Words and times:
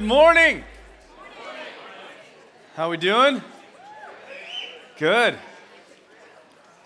Good 0.00 0.08
morning. 0.08 0.64
How 2.74 2.86
are 2.86 2.88
we 2.88 2.96
doing? 2.96 3.42
Good. 4.96 5.38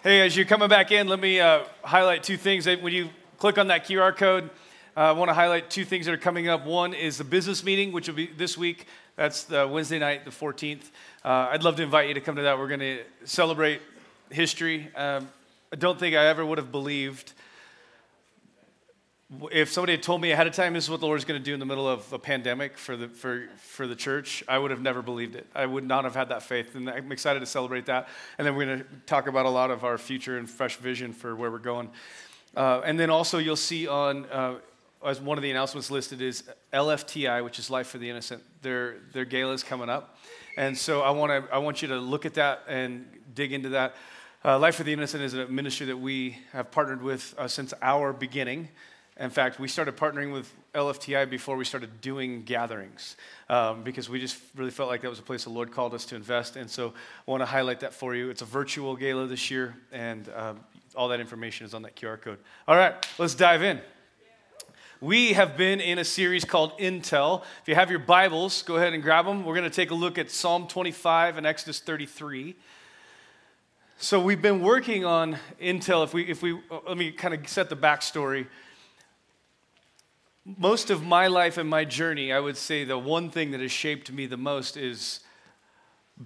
Hey, 0.03 0.27
as 0.27 0.37
you're 0.37 0.47
coming 0.47 0.69
back 0.69 0.91
in, 0.91 1.07
let 1.07 1.21
me 1.21 1.39
uh, 1.39 1.63
highlight 1.85 2.25
two 2.25 2.37
things. 2.37 2.67
When 2.67 2.93
you 2.93 3.11
click 3.39 3.57
on 3.57 3.69
that 3.69 3.87
QR 3.87 4.17
code, 4.17 4.51
uh, 4.97 5.01
I 5.01 5.13
want 5.13 5.29
to 5.29 5.33
highlight 5.33 5.71
two 5.71 5.85
things 5.85 6.07
that 6.07 6.13
are 6.13 6.19
coming 6.19 6.49
up. 6.49 6.67
One 6.67 6.93
is 6.93 7.17
the 7.17 7.23
business 7.23 7.63
meeting, 7.63 7.93
which 7.93 8.09
will 8.09 8.17
be 8.17 8.27
this 8.27 8.59
week. 8.59 8.87
That's 9.15 9.45
the 9.45 9.69
Wednesday 9.69 10.01
night, 10.01 10.25
the 10.25 10.33
14th. 10.33 10.91
Uh, 11.25 11.51
I'd 11.53 11.63
love 11.63 11.77
to 11.77 11.85
invite 11.85 12.09
you 12.09 12.15
to 12.15 12.21
come 12.21 12.35
to 12.35 12.43
that. 12.43 12.59
We're 12.59 12.67
going 12.67 12.81
to 12.81 13.05
celebrate 13.23 13.81
history. 14.29 14.91
Um, 14.97 15.29
I 15.73 15.77
don't 15.77 16.01
think 16.01 16.17
I 16.17 16.27
ever 16.27 16.45
would 16.45 16.59
have 16.59 16.73
believed 16.73 17.33
if 19.53 19.73
somebody 19.73 19.93
had 19.93 20.03
told 20.03 20.21
me 20.21 20.33
ahead 20.33 20.47
of 20.47 20.55
time 20.55 20.75
this 20.75 20.85
is 20.85 20.91
what 20.91 21.01
the 21.01 21.07
Lord's 21.07 21.25
going 21.25 21.41
to 21.41 21.45
do 21.45 21.55
in 21.55 21.61
the 21.61 21.67
middle 21.67 21.89
of 21.89 22.13
a 22.13 22.19
pandemic 22.19 22.77
for 22.77 22.97
the, 22.97 23.09
for, 23.09 23.49
for 23.57 23.87
the 23.87 23.97
church, 23.97 24.43
I 24.49 24.59
would 24.59 24.71
have 24.71 24.81
never 24.81 25.03
believed 25.03 25.35
it. 25.35 25.47
I 25.55 25.67
would 25.67 25.85
not 25.85 26.05
have 26.05 26.15
had 26.15 26.29
that 26.29 26.43
faith. 26.43 26.75
And 26.75 26.89
I'm 26.89 27.13
excited 27.13 27.41
to 27.41 27.47
celebrate 27.47 27.87
that. 27.87 28.09
And 28.39 28.47
then 28.47 28.55
we're 28.55 28.67
going 28.67 28.79
to 28.81 28.87
talk 29.07 29.27
about 29.27 29.47
a 29.47 29.51
lot 29.51 29.71
of 29.71 29.85
our 29.85 29.99
future 29.99 30.39
and 30.39 30.49
fresh 30.49 30.77
vision 30.77 31.13
for 31.13 31.35
where 31.35 31.51
we're 31.51 31.59
going. 31.59 31.91
Uh, 32.57 32.83
and 32.85 32.99
then 32.99 33.11
also, 33.11 33.39
you'll 33.39 33.57
see 33.57 33.89
on, 33.89 34.27
uh, 34.27 34.57
as 35.05 35.21
one 35.21 35.39
of 35.39 35.43
the 35.43 35.51
announcements 35.51 35.91
listed, 35.91 36.23
is 36.23 36.45
LFTI, 36.73 37.43
which 37.43 37.59
is 37.59 37.71
Life 37.71 37.89
for 37.89 37.99
the 37.99 38.09
Innocent. 38.09 38.43
Their, 38.63 38.97
their 39.13 39.25
gala 39.25 39.53
is 39.53 39.63
coming 39.63 39.89
up. 39.89 40.19
And 40.57 40.77
so 40.77 41.03
I, 41.03 41.11
wanna, 41.11 41.47
I 41.53 41.59
want 41.59 41.83
you 41.83 41.89
to 41.89 41.99
look 41.99 42.27
at 42.27 42.35
that 42.35 42.63
and 42.69 43.07
dig 43.35 43.53
into 43.53 43.71
that. 43.71 43.97
Uh, 44.45 44.59
Life 44.59 44.77
for 44.77 44.85
the 44.85 44.93
Innocent 44.93 45.23
is 45.23 45.35
a 45.35 45.47
ministry 45.49 45.87
that 45.87 45.97
we 45.97 46.39
have 46.53 46.71
partnered 46.71 47.03
with 47.03 47.35
uh, 47.39 47.49
since 47.49 47.73
our 47.81 48.13
beginning. 48.13 48.69
In 49.19 49.31
fact, 49.31 49.61
we 49.61 49.69
started 49.69 49.97
partnering 49.97 50.33
with 50.33 50.53
LFTI 50.75 51.31
before 51.31 51.57
we 51.57 51.65
started 51.65 52.01
doing 52.01 52.43
gatherings 52.43 53.17
um, 53.49 53.85
because 53.85 54.09
we 54.09 54.19
just 54.19 54.37
really 54.57 54.73
felt 54.73 54.89
like 54.89 55.03
that 55.03 55.11
was 55.11 55.21
a 55.21 55.23
place 55.23 55.45
the 55.45 55.51
Lord 55.51 55.71
called 55.71 55.95
us 55.95 56.05
to 56.07 56.17
invest. 56.17 56.57
And 56.57 56.69
so 56.69 56.89
I 57.27 57.31
want 57.31 57.41
to 57.41 57.47
highlight 57.47 57.81
that 57.81 57.95
for 57.95 58.17
you. 58.17 58.31
It's 58.31 58.43
a 58.43 58.47
virtual 58.47 58.97
gala 58.97 59.29
this 59.29 59.53
year, 59.53 59.77
and 59.93 60.29
um, 60.35 60.61
all 60.97 61.09
that 61.09 61.21
information 61.21 61.65
is 61.65 61.75
on 61.75 61.83
that 61.83 61.95
QR 61.95 62.21
code. 62.21 62.39
All 62.67 62.75
right, 62.75 62.95
let's 63.17 63.37
dive 63.37 63.63
in. 63.63 63.81
We 65.01 65.35
have 65.35 65.57
been 65.57 65.81
in 65.81 66.01
a 66.01 66.05
series 66.05 66.45
called 66.45 66.77
Intel. 66.79 67.43
If 67.63 67.69
you 67.69 67.77
have 67.77 67.91
your 67.91 68.01
Bibles, 68.01 68.63
go 68.63 68.77
ahead 68.77 68.95
and 68.95 69.03
grab 69.03 69.27
them. 69.27 69.45
We're 69.45 69.55
going 69.55 69.71
to 69.71 69.75
take 69.75 69.93
a 69.93 69.95
look 69.95 70.19
at 70.19 70.29
Psalm 70.29 70.67
25 70.67 71.37
and 71.37 71.47
Exodus 71.47 71.79
33. 71.79 72.57
So 73.99 74.21
we've 74.21 74.43
been 74.43 74.61
working 74.61 75.05
on 75.05 75.39
Intel. 75.61 76.03
If 76.03 76.15
we, 76.15 76.25
if 76.25 76.43
we, 76.43 76.59
let 76.89 76.97
me 76.97 77.13
kind 77.13 77.33
of 77.33 77.47
set 77.49 77.69
the 77.69 77.77
backstory 77.77 78.47
most 80.45 80.91
of 80.91 81.03
my 81.03 81.27
life 81.27 81.57
and 81.57 81.69
my 81.69 81.85
journey, 81.85 82.33
I 82.33 82.39
would 82.39 82.57
say 82.57 82.85
the 82.85 82.99
one 82.99 83.31
thing 83.31 83.53
that 83.53 83.61
has 83.61 83.73
shaped 83.73 84.13
me 84.13 84.27
the 84.27 84.37
most 84.37 84.77
is 84.77 85.21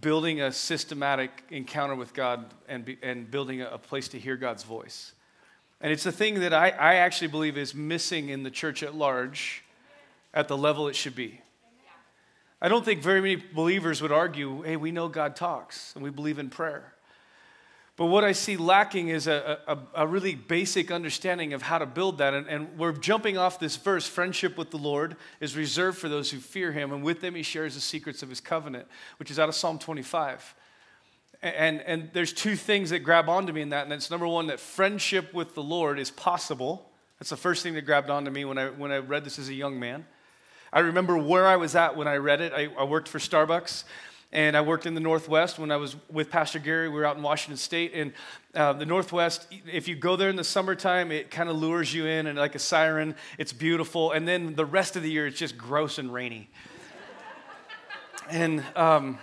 building 0.00 0.40
a 0.40 0.52
systematic 0.52 1.44
encounter 1.50 1.94
with 1.94 2.12
God 2.14 2.52
and, 2.68 2.84
be, 2.84 2.98
and 3.02 3.30
building 3.30 3.62
a, 3.62 3.78
place 3.78 4.08
to 4.08 4.18
hear 4.18 4.36
God's 4.36 4.64
voice. 4.64 5.12
And 5.80 5.92
it's 5.92 6.04
a 6.04 6.12
thing 6.12 6.40
that 6.40 6.52
I, 6.52 6.70
I 6.70 6.94
actually 6.96 7.28
believe 7.28 7.56
is 7.56 7.74
missing 7.74 8.28
in 8.28 8.42
the 8.42 8.50
church 8.50 8.82
at 8.82 8.94
large 8.94 9.62
at 10.34 10.48
the 10.48 10.56
level 10.56 10.88
it 10.88 10.96
should 10.96 11.14
be. 11.14 11.40
I 12.60 12.68
don't 12.68 12.84
think 12.84 13.02
very 13.02 13.20
many 13.20 13.36
believers 13.36 14.02
would 14.02 14.10
argue, 14.10 14.62
hey, 14.62 14.76
we 14.76 14.90
know 14.90 15.08
God 15.08 15.36
talks 15.36 15.94
and 15.94 16.02
we 16.02 16.10
believe 16.10 16.40
in 16.40 16.50
prayer. 16.50 16.92
But 17.98 18.06
what 18.06 18.22
I 18.22 18.30
see 18.30 18.56
lacking 18.56 19.08
is 19.08 19.26
a, 19.26 19.58
a, 19.66 19.78
a, 20.02 20.06
really 20.06 20.36
basic 20.36 20.92
understanding 20.92 21.52
of 21.52 21.62
how 21.62 21.78
to 21.78 21.84
build 21.84 22.18
that. 22.18 22.32
And, 22.32 22.46
and, 22.46 22.78
we're 22.78 22.92
jumping 22.92 23.36
off 23.36 23.58
this 23.58 23.74
verse 23.74 24.06
friendship 24.06 24.56
with 24.56 24.70
the 24.70 24.76
Lord 24.76 25.16
is 25.40 25.56
reserved 25.56 25.98
for 25.98 26.08
those 26.08 26.30
who 26.30 26.38
fear 26.38 26.70
him, 26.70 26.92
and 26.92 27.02
with 27.02 27.20
them 27.20 27.34
he 27.34 27.42
shares 27.42 27.74
the 27.74 27.80
secrets 27.80 28.22
of 28.22 28.28
his 28.28 28.40
covenant, 28.40 28.86
which 29.18 29.32
is 29.32 29.40
out 29.40 29.48
of 29.48 29.56
Psalm 29.56 29.80
25. 29.80 30.54
And, 31.42 31.80
and 31.80 32.08
there's 32.12 32.32
two 32.32 32.54
things 32.54 32.90
that 32.90 33.00
grab 33.00 33.28
onto 33.28 33.52
me 33.52 33.62
in 33.62 33.70
that. 33.70 33.82
And 33.82 33.92
it's 33.92 34.12
number 34.12 34.28
one, 34.28 34.46
that 34.46 34.60
friendship 34.60 35.34
with 35.34 35.56
the 35.56 35.62
Lord 35.64 35.98
is 35.98 36.12
possible. 36.12 36.88
That's 37.18 37.30
the 37.30 37.36
first 37.36 37.64
thing 37.64 37.74
that 37.74 37.82
grabbed 37.82 38.10
onto 38.10 38.30
me 38.30 38.44
when 38.44 38.58
I, 38.58 38.70
when 38.70 38.92
I 38.92 38.98
read 38.98 39.24
this 39.24 39.40
as 39.40 39.48
a 39.48 39.54
young 39.54 39.80
man. 39.80 40.06
I 40.72 40.80
remember 40.80 41.18
where 41.18 41.48
I 41.48 41.56
was 41.56 41.74
at 41.74 41.96
when 41.96 42.06
I 42.06 42.18
read 42.18 42.40
it. 42.40 42.52
I, 42.52 42.68
I 42.78 42.84
worked 42.84 43.08
for 43.08 43.18
Starbucks 43.18 43.82
and 44.30 44.56
I 44.56 44.60
worked 44.60 44.84
in 44.84 44.94
the 44.94 45.00
Northwest 45.00 45.58
when 45.58 45.70
I 45.70 45.76
was 45.76 45.96
with 46.10 46.30
Pastor 46.30 46.58
Gary. 46.58 46.88
We 46.88 46.96
were 46.96 47.06
out 47.06 47.16
in 47.16 47.22
Washington 47.22 47.56
State. 47.56 47.92
And 47.94 48.12
uh, 48.54 48.74
the 48.74 48.84
Northwest, 48.84 49.46
if 49.72 49.88
you 49.88 49.96
go 49.96 50.16
there 50.16 50.28
in 50.28 50.36
the 50.36 50.44
summertime, 50.44 51.10
it 51.10 51.30
kind 51.30 51.48
of 51.48 51.56
lures 51.56 51.94
you 51.94 52.04
in 52.04 52.26
and 52.26 52.38
like 52.38 52.54
a 52.54 52.58
siren. 52.58 53.14
It's 53.38 53.54
beautiful. 53.54 54.12
And 54.12 54.28
then 54.28 54.54
the 54.54 54.66
rest 54.66 54.96
of 54.96 55.02
the 55.02 55.10
year, 55.10 55.26
it's 55.26 55.38
just 55.38 55.56
gross 55.56 55.96
and 55.96 56.12
rainy. 56.12 56.50
and, 58.30 58.62
um, 58.76 59.18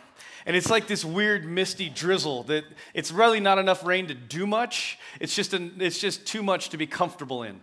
and 0.47 0.55
it's 0.55 0.71
like 0.71 0.87
this 0.87 1.05
weird 1.05 1.45
misty 1.45 1.87
drizzle 1.89 2.43
that 2.43 2.63
it's 2.95 3.11
really 3.11 3.39
not 3.39 3.59
enough 3.59 3.85
rain 3.85 4.07
to 4.07 4.15
do 4.15 4.47
much. 4.47 4.97
It's 5.19 5.35
just, 5.35 5.53
an, 5.53 5.75
it's 5.81 5.99
just 5.99 6.25
too 6.25 6.41
much 6.41 6.69
to 6.69 6.77
be 6.77 6.87
comfortable 6.87 7.43
in. 7.43 7.61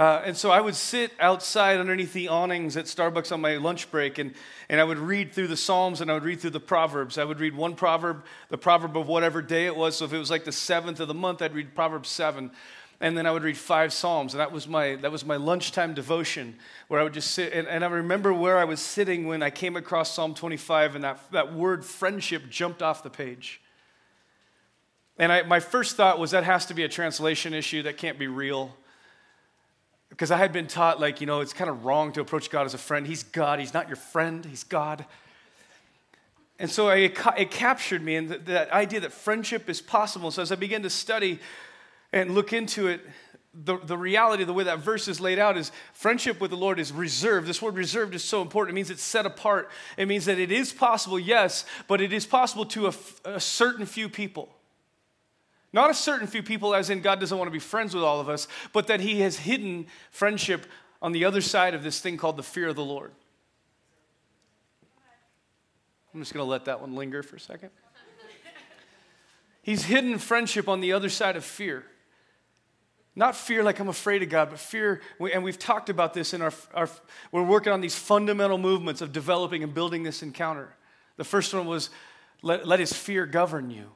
Uh, 0.00 0.22
and 0.24 0.34
so 0.34 0.50
I 0.50 0.62
would 0.62 0.74
sit 0.74 1.12
outside 1.20 1.78
underneath 1.78 2.14
the 2.14 2.28
awnings 2.28 2.74
at 2.78 2.86
Starbucks 2.86 3.32
on 3.32 3.42
my 3.42 3.58
lunch 3.58 3.90
break, 3.90 4.16
and, 4.16 4.32
and 4.70 4.80
I 4.80 4.84
would 4.84 4.96
read 4.96 5.34
through 5.34 5.48
the 5.48 5.58
Psalms 5.58 6.00
and 6.00 6.10
I 6.10 6.14
would 6.14 6.24
read 6.24 6.40
through 6.40 6.52
the 6.52 6.58
Proverbs. 6.58 7.18
I 7.18 7.24
would 7.24 7.38
read 7.38 7.54
one 7.54 7.74
proverb, 7.74 8.24
the 8.48 8.56
proverb 8.56 8.96
of 8.96 9.08
whatever 9.08 9.42
day 9.42 9.66
it 9.66 9.76
was. 9.76 9.98
So 9.98 10.06
if 10.06 10.14
it 10.14 10.18
was 10.18 10.30
like 10.30 10.44
the 10.44 10.52
seventh 10.52 11.00
of 11.00 11.08
the 11.08 11.12
month, 11.12 11.42
I'd 11.42 11.52
read 11.52 11.74
Proverbs 11.74 12.08
7. 12.08 12.50
And 13.02 13.14
then 13.14 13.26
I 13.26 13.30
would 13.30 13.42
read 13.42 13.58
five 13.58 13.92
Psalms. 13.92 14.32
And 14.32 14.40
that 14.40 14.52
was 14.52 14.66
my, 14.66 14.96
that 14.96 15.12
was 15.12 15.26
my 15.26 15.36
lunchtime 15.36 15.92
devotion 15.92 16.56
where 16.88 16.98
I 16.98 17.04
would 17.04 17.12
just 17.12 17.32
sit. 17.32 17.52
And, 17.52 17.68
and 17.68 17.84
I 17.84 17.88
remember 17.88 18.32
where 18.32 18.56
I 18.56 18.64
was 18.64 18.80
sitting 18.80 19.26
when 19.26 19.42
I 19.42 19.50
came 19.50 19.76
across 19.76 20.14
Psalm 20.14 20.32
25, 20.32 20.94
and 20.94 21.04
that, 21.04 21.20
that 21.32 21.52
word 21.52 21.84
friendship 21.84 22.48
jumped 22.48 22.80
off 22.80 23.02
the 23.02 23.10
page. 23.10 23.60
And 25.18 25.30
I, 25.30 25.42
my 25.42 25.60
first 25.60 25.98
thought 25.98 26.18
was 26.18 26.30
that 26.30 26.44
has 26.44 26.64
to 26.66 26.74
be 26.74 26.84
a 26.84 26.88
translation 26.88 27.52
issue, 27.52 27.82
that 27.82 27.98
can't 27.98 28.18
be 28.18 28.28
real 28.28 28.74
because 30.10 30.30
I 30.30 30.36
had 30.36 30.52
been 30.52 30.66
taught, 30.66 31.00
like, 31.00 31.20
you 31.20 31.26
know, 31.26 31.40
it's 31.40 31.52
kind 31.52 31.70
of 31.70 31.84
wrong 31.84 32.12
to 32.12 32.20
approach 32.20 32.50
God 32.50 32.66
as 32.66 32.74
a 32.74 32.78
friend. 32.78 33.06
He's 33.06 33.22
God, 33.22 33.58
He's 33.58 33.72
not 33.72 33.88
your 33.88 33.96
friend, 33.96 34.44
He's 34.44 34.64
God. 34.64 35.06
And 36.58 36.70
so 36.70 36.90
it, 36.90 37.18
it 37.38 37.50
captured 37.50 38.02
me, 38.02 38.16
and 38.16 38.28
that, 38.28 38.70
idea 38.70 39.00
that 39.00 39.12
friendship 39.12 39.70
is 39.70 39.80
possible. 39.80 40.30
So 40.30 40.42
as 40.42 40.52
I 40.52 40.56
began 40.56 40.82
to 40.82 40.90
study 40.90 41.38
and 42.12 42.34
look 42.34 42.52
into 42.52 42.88
it, 42.88 43.00
the, 43.54 43.78
the 43.78 43.96
reality, 43.96 44.44
the 44.44 44.52
way 44.52 44.64
that 44.64 44.78
verse 44.80 45.08
is 45.08 45.20
laid 45.20 45.38
out 45.38 45.56
is 45.56 45.72
friendship 45.92 46.40
with 46.40 46.50
the 46.50 46.56
Lord 46.56 46.78
is 46.78 46.92
reserved. 46.92 47.46
This 47.46 47.62
word 47.62 47.74
reserved 47.74 48.14
is 48.14 48.22
so 48.22 48.42
important. 48.42 48.74
It 48.74 48.76
means 48.76 48.90
it's 48.90 49.02
set 49.02 49.26
apart. 49.26 49.70
It 49.96 50.06
means 50.06 50.26
that 50.26 50.38
it 50.38 50.52
is 50.52 50.72
possible, 50.72 51.18
yes, 51.18 51.64
but 51.88 52.00
it 52.00 52.12
is 52.12 52.26
possible 52.26 52.66
to 52.66 52.92
a 53.24 53.40
certain 53.40 53.86
few 53.86 54.08
people. 54.08 54.50
Not 55.72 55.90
a 55.90 55.94
certain 55.94 56.26
few 56.26 56.42
people, 56.42 56.74
as 56.74 56.90
in 56.90 57.00
God 57.00 57.20
doesn't 57.20 57.36
want 57.36 57.46
to 57.46 57.52
be 57.52 57.60
friends 57.60 57.94
with 57.94 58.02
all 58.02 58.20
of 58.20 58.28
us, 58.28 58.48
but 58.72 58.88
that 58.88 59.00
He 59.00 59.20
has 59.20 59.36
hidden 59.36 59.86
friendship 60.10 60.66
on 61.00 61.12
the 61.12 61.24
other 61.24 61.40
side 61.40 61.74
of 61.74 61.82
this 61.82 62.00
thing 62.00 62.16
called 62.16 62.36
the 62.36 62.42
fear 62.42 62.68
of 62.68 62.76
the 62.76 62.84
Lord. 62.84 63.12
I'm 66.12 66.20
just 66.20 66.34
going 66.34 66.44
to 66.44 66.50
let 66.50 66.64
that 66.64 66.80
one 66.80 66.94
linger 66.94 67.22
for 67.22 67.36
a 67.36 67.40
second. 67.40 67.70
He's 69.62 69.84
hidden 69.84 70.18
friendship 70.18 70.68
on 70.68 70.80
the 70.80 70.92
other 70.92 71.08
side 71.08 71.36
of 71.36 71.44
fear. 71.44 71.84
Not 73.14 73.36
fear 73.36 73.62
like 73.62 73.78
I'm 73.78 73.88
afraid 73.88 74.22
of 74.22 74.28
God, 74.28 74.50
but 74.50 74.58
fear, 74.58 75.00
and 75.32 75.44
we've 75.44 75.58
talked 75.58 75.90
about 75.90 76.14
this 76.14 76.32
in 76.32 76.42
our, 76.42 76.52
our, 76.74 76.88
we're 77.30 77.42
working 77.42 77.72
on 77.72 77.80
these 77.80 77.94
fundamental 77.94 78.56
movements 78.56 79.00
of 79.00 79.12
developing 79.12 79.62
and 79.62 79.74
building 79.74 80.02
this 80.02 80.22
encounter. 80.22 80.74
The 81.16 81.24
first 81.24 81.52
one 81.52 81.66
was 81.66 81.90
let, 82.42 82.66
let 82.66 82.80
his 82.80 82.92
fear 82.92 83.26
govern 83.26 83.70
you. 83.70 83.90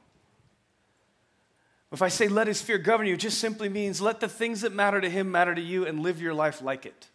If 1.95 2.01
I 2.01 2.09
say 2.09 2.27
let 2.27 2.47
his 2.47 2.61
fear 2.61 2.77
govern 2.77 3.07
you, 3.07 3.13
it 3.13 3.21
just 3.21 3.39
simply 3.39 3.69
means 3.69 4.01
let 4.01 4.19
the 4.19 4.27
things 4.27 4.59
that 4.61 4.73
matter 4.73 4.99
to 4.99 5.09
him 5.09 5.31
matter 5.31 5.55
to 5.55 5.61
you 5.61 5.87
and 5.87 6.01
live 6.01 6.21
your 6.21 6.33
life 6.33 6.61
like 6.61 6.85
it. 6.85 7.07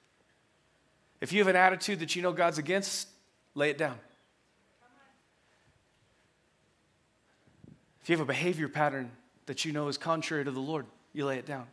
If 1.21 1.35
you 1.35 1.41
have 1.41 1.49
an 1.49 1.57
attitude 1.57 2.01
that 2.01 2.17
you 2.17 2.23
know 2.23 2.33
God's 2.33 2.57
against, 2.57 3.07
lay 3.55 3.69
it 3.69 3.77
down. 3.77 3.99
If 8.01 8.09
you 8.09 8.17
have 8.17 8.23
a 8.23 8.27
behavior 8.27 8.71
pattern 8.71 9.11
that 9.45 9.67
you 9.67 9.73
know 9.73 9.89
is 9.89 9.99
contrary 9.99 10.47
to 10.47 10.51
the 10.51 10.61
Lord, 10.61 10.87
you 11.13 11.27
lay 11.27 11.37
it 11.37 11.45
down. 11.45 11.67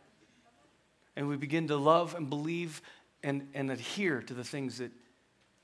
And 1.16 1.28
we 1.28 1.36
begin 1.36 1.68
to 1.68 1.78
love 1.78 2.14
and 2.14 2.28
believe 2.28 2.82
and, 3.22 3.48
and 3.54 3.70
adhere 3.70 4.20
to 4.20 4.34
the 4.34 4.44
things 4.44 4.76
that 4.76 4.90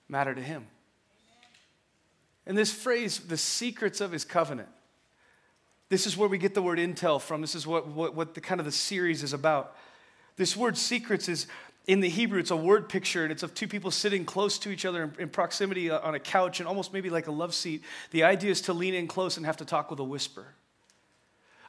matter 0.08 0.34
to 0.34 0.40
Him. 0.40 0.66
And 2.46 2.56
this 2.56 2.72
phrase, 2.72 3.18
the 3.18 3.36
secrets 3.36 4.00
of 4.00 4.12
His 4.12 4.24
covenant, 4.24 4.70
this 5.88 6.06
is 6.06 6.16
where 6.16 6.28
we 6.28 6.38
get 6.38 6.54
the 6.54 6.62
word 6.62 6.78
intel 6.78 7.20
from. 7.20 7.40
This 7.40 7.54
is 7.54 7.66
what, 7.66 7.86
what, 7.88 8.14
what 8.14 8.34
the 8.34 8.40
kind 8.40 8.60
of 8.60 8.64
the 8.64 8.72
series 8.72 9.22
is 9.22 9.32
about. 9.32 9.76
This 10.36 10.56
word 10.56 10.76
secrets 10.76 11.28
is 11.28 11.46
in 11.86 12.00
the 12.00 12.08
Hebrew, 12.08 12.40
it's 12.40 12.50
a 12.50 12.56
word 12.56 12.88
picture, 12.88 13.24
and 13.24 13.30
it's 13.30 13.42
of 13.42 13.54
two 13.54 13.68
people 13.68 13.90
sitting 13.90 14.24
close 14.24 14.58
to 14.60 14.70
each 14.70 14.86
other 14.86 15.04
in, 15.04 15.14
in 15.18 15.28
proximity 15.28 15.90
uh, 15.90 16.00
on 16.00 16.14
a 16.14 16.18
couch 16.18 16.60
and 16.60 16.66
almost 16.66 16.92
maybe 16.92 17.10
like 17.10 17.26
a 17.26 17.30
love 17.30 17.54
seat. 17.54 17.82
The 18.10 18.24
idea 18.24 18.50
is 18.50 18.62
to 18.62 18.72
lean 18.72 18.94
in 18.94 19.06
close 19.06 19.36
and 19.36 19.44
have 19.44 19.58
to 19.58 19.64
talk 19.66 19.90
with 19.90 20.00
a 20.00 20.04
whisper. 20.04 20.46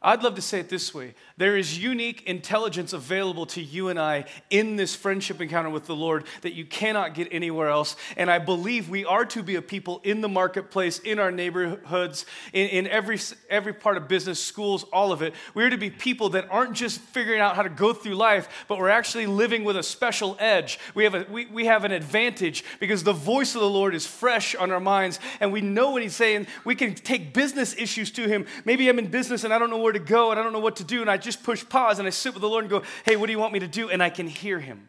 I'd 0.05 0.21
love 0.21 0.35
to 0.35 0.41
say 0.41 0.59
it 0.59 0.69
this 0.69 0.93
way 0.93 1.15
there 1.35 1.57
is 1.57 1.77
unique 1.77 2.23
intelligence 2.27 2.93
available 2.93 3.47
to 3.47 3.61
you 3.61 3.89
and 3.89 3.99
I 3.99 4.25
in 4.51 4.75
this 4.75 4.95
friendship 4.95 5.41
encounter 5.41 5.69
with 5.69 5.85
the 5.85 5.95
Lord 5.95 6.25
that 6.43 6.53
you 6.53 6.63
cannot 6.63 7.13
get 7.15 7.27
anywhere 7.31 7.69
else. 7.69 7.97
And 8.15 8.29
I 8.29 8.39
believe 8.39 8.87
we 8.87 9.03
are 9.03 9.25
to 9.25 9.43
be 9.43 9.55
a 9.55 9.61
people 9.61 9.99
in 10.03 10.21
the 10.21 10.29
marketplace, 10.29 10.99
in 10.99 11.19
our 11.19 11.31
neighborhoods, 11.31 12.25
in, 12.53 12.67
in 12.69 12.87
every, 12.87 13.19
every 13.49 13.73
part 13.73 13.97
of 13.97 14.07
business, 14.07 14.41
schools, 14.41 14.85
all 14.93 15.11
of 15.11 15.23
it. 15.23 15.33
We're 15.55 15.71
to 15.71 15.77
be 15.77 15.89
people 15.89 16.29
that 16.29 16.47
aren't 16.49 16.73
just 16.73 17.01
figuring 17.01 17.41
out 17.41 17.55
how 17.55 17.63
to 17.63 17.69
go 17.69 17.91
through 17.91 18.15
life, 18.15 18.65
but 18.67 18.77
we're 18.77 18.89
actually 18.89 19.25
living 19.25 19.63
with 19.63 19.75
a 19.75 19.83
special 19.83 20.37
edge. 20.39 20.79
We 20.93 21.03
have, 21.03 21.15
a, 21.15 21.25
we, 21.29 21.47
we 21.47 21.65
have 21.65 21.83
an 21.83 21.91
advantage 21.91 22.63
because 22.79 23.03
the 23.03 23.11
voice 23.11 23.55
of 23.55 23.61
the 23.61 23.69
Lord 23.69 23.95
is 23.95 24.05
fresh 24.05 24.55
on 24.55 24.71
our 24.71 24.79
minds, 24.79 25.19
and 25.39 25.51
we 25.51 25.61
know 25.61 25.89
what 25.89 26.03
He's 26.03 26.15
saying. 26.15 26.47
We 26.63 26.75
can 26.75 26.93
take 26.93 27.33
business 27.33 27.75
issues 27.75 28.11
to 28.11 28.27
Him. 28.27 28.45
Maybe 28.63 28.87
I'm 28.87 28.99
in 28.99 29.07
business 29.07 29.43
and 29.43 29.53
I 29.53 29.57
don't 29.57 29.69
know 29.69 29.79
where 29.79 29.94
to 29.95 29.99
go 29.99 30.31
and 30.31 30.39
I 30.39 30.43
don't 30.43 30.53
know 30.53 30.59
what 30.59 30.77
to 30.77 30.83
do. 30.83 31.01
And 31.01 31.09
I 31.09 31.17
just 31.17 31.43
push 31.43 31.67
pause 31.67 31.99
and 31.99 32.07
I 32.07 32.11
sit 32.11 32.33
with 32.33 32.41
the 32.41 32.49
Lord 32.49 32.63
and 32.63 32.69
go, 32.69 32.83
hey, 33.03 33.15
what 33.15 33.25
do 33.25 33.31
you 33.31 33.39
want 33.39 33.53
me 33.53 33.59
to 33.59 33.67
do? 33.67 33.89
And 33.89 34.03
I 34.03 34.09
can 34.09 34.27
hear 34.27 34.59
him. 34.59 34.87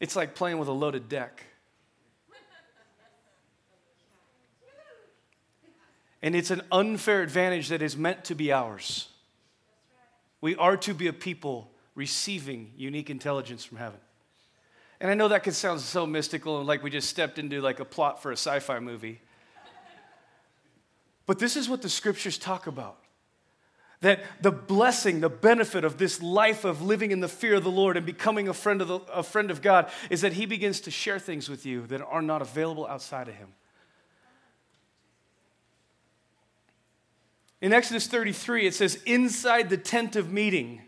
It's 0.00 0.16
like 0.16 0.34
playing 0.34 0.58
with 0.58 0.68
a 0.68 0.72
loaded 0.72 1.08
deck. 1.08 1.44
And 6.22 6.34
it's 6.34 6.50
an 6.50 6.62
unfair 6.70 7.22
advantage 7.22 7.68
that 7.68 7.80
is 7.80 7.96
meant 7.96 8.24
to 8.24 8.34
be 8.34 8.52
ours. 8.52 9.08
We 10.40 10.54
are 10.56 10.76
to 10.78 10.94
be 10.94 11.06
a 11.06 11.12
people 11.12 11.70
receiving 11.94 12.72
unique 12.76 13.10
intelligence 13.10 13.64
from 13.64 13.78
heaven. 13.78 14.00
And 15.00 15.10
I 15.10 15.14
know 15.14 15.28
that 15.28 15.44
could 15.44 15.54
sound 15.54 15.80
so 15.80 16.06
mystical 16.06 16.58
and 16.58 16.66
like 16.66 16.82
we 16.82 16.90
just 16.90 17.08
stepped 17.08 17.38
into 17.38 17.60
like 17.62 17.80
a 17.80 17.84
plot 17.84 18.22
for 18.22 18.30
a 18.30 18.36
sci-fi 18.36 18.80
movie. 18.80 19.20
But 21.26 21.38
this 21.38 21.56
is 21.56 21.68
what 21.68 21.82
the 21.82 21.88
scriptures 21.88 22.38
talk 22.38 22.66
about. 22.66 22.98
That 24.00 24.22
the 24.40 24.50
blessing, 24.50 25.20
the 25.20 25.28
benefit 25.28 25.84
of 25.84 25.98
this 25.98 26.22
life 26.22 26.64
of 26.64 26.80
living 26.80 27.10
in 27.10 27.20
the 27.20 27.28
fear 27.28 27.56
of 27.56 27.64
the 27.64 27.70
Lord 27.70 27.96
and 27.96 28.06
becoming 28.06 28.48
a 28.48 28.54
friend 28.54 28.80
of, 28.80 28.88
the, 28.88 29.00
a 29.12 29.22
friend 29.22 29.50
of 29.50 29.60
God 29.60 29.90
is 30.08 30.22
that 30.22 30.32
He 30.32 30.46
begins 30.46 30.80
to 30.82 30.90
share 30.90 31.18
things 31.18 31.50
with 31.50 31.66
you 31.66 31.86
that 31.88 32.00
are 32.02 32.22
not 32.22 32.40
available 32.40 32.86
outside 32.86 33.28
of 33.28 33.34
Him. 33.34 33.48
In 37.60 37.74
Exodus 37.74 38.06
33, 38.06 38.66
it 38.66 38.74
says, 38.74 39.02
Inside 39.04 39.68
the 39.68 39.76
tent 39.76 40.16
of 40.16 40.32
meeting, 40.32 40.80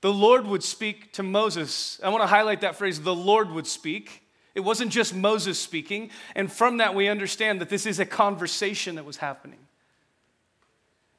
the 0.00 0.12
Lord 0.12 0.46
would 0.46 0.62
speak 0.62 1.12
to 1.14 1.22
Moses. 1.22 2.00
I 2.02 2.08
want 2.08 2.22
to 2.22 2.26
highlight 2.28 2.62
that 2.62 2.76
phrase, 2.76 3.00
the 3.00 3.14
Lord 3.14 3.50
would 3.50 3.66
speak. 3.66 4.22
It 4.56 4.64
wasn't 4.64 4.90
just 4.90 5.14
Moses 5.14 5.60
speaking. 5.60 6.08
And 6.34 6.50
from 6.50 6.78
that, 6.78 6.94
we 6.94 7.08
understand 7.08 7.60
that 7.60 7.68
this 7.68 7.84
is 7.84 8.00
a 8.00 8.06
conversation 8.06 8.94
that 8.94 9.04
was 9.04 9.18
happening. 9.18 9.58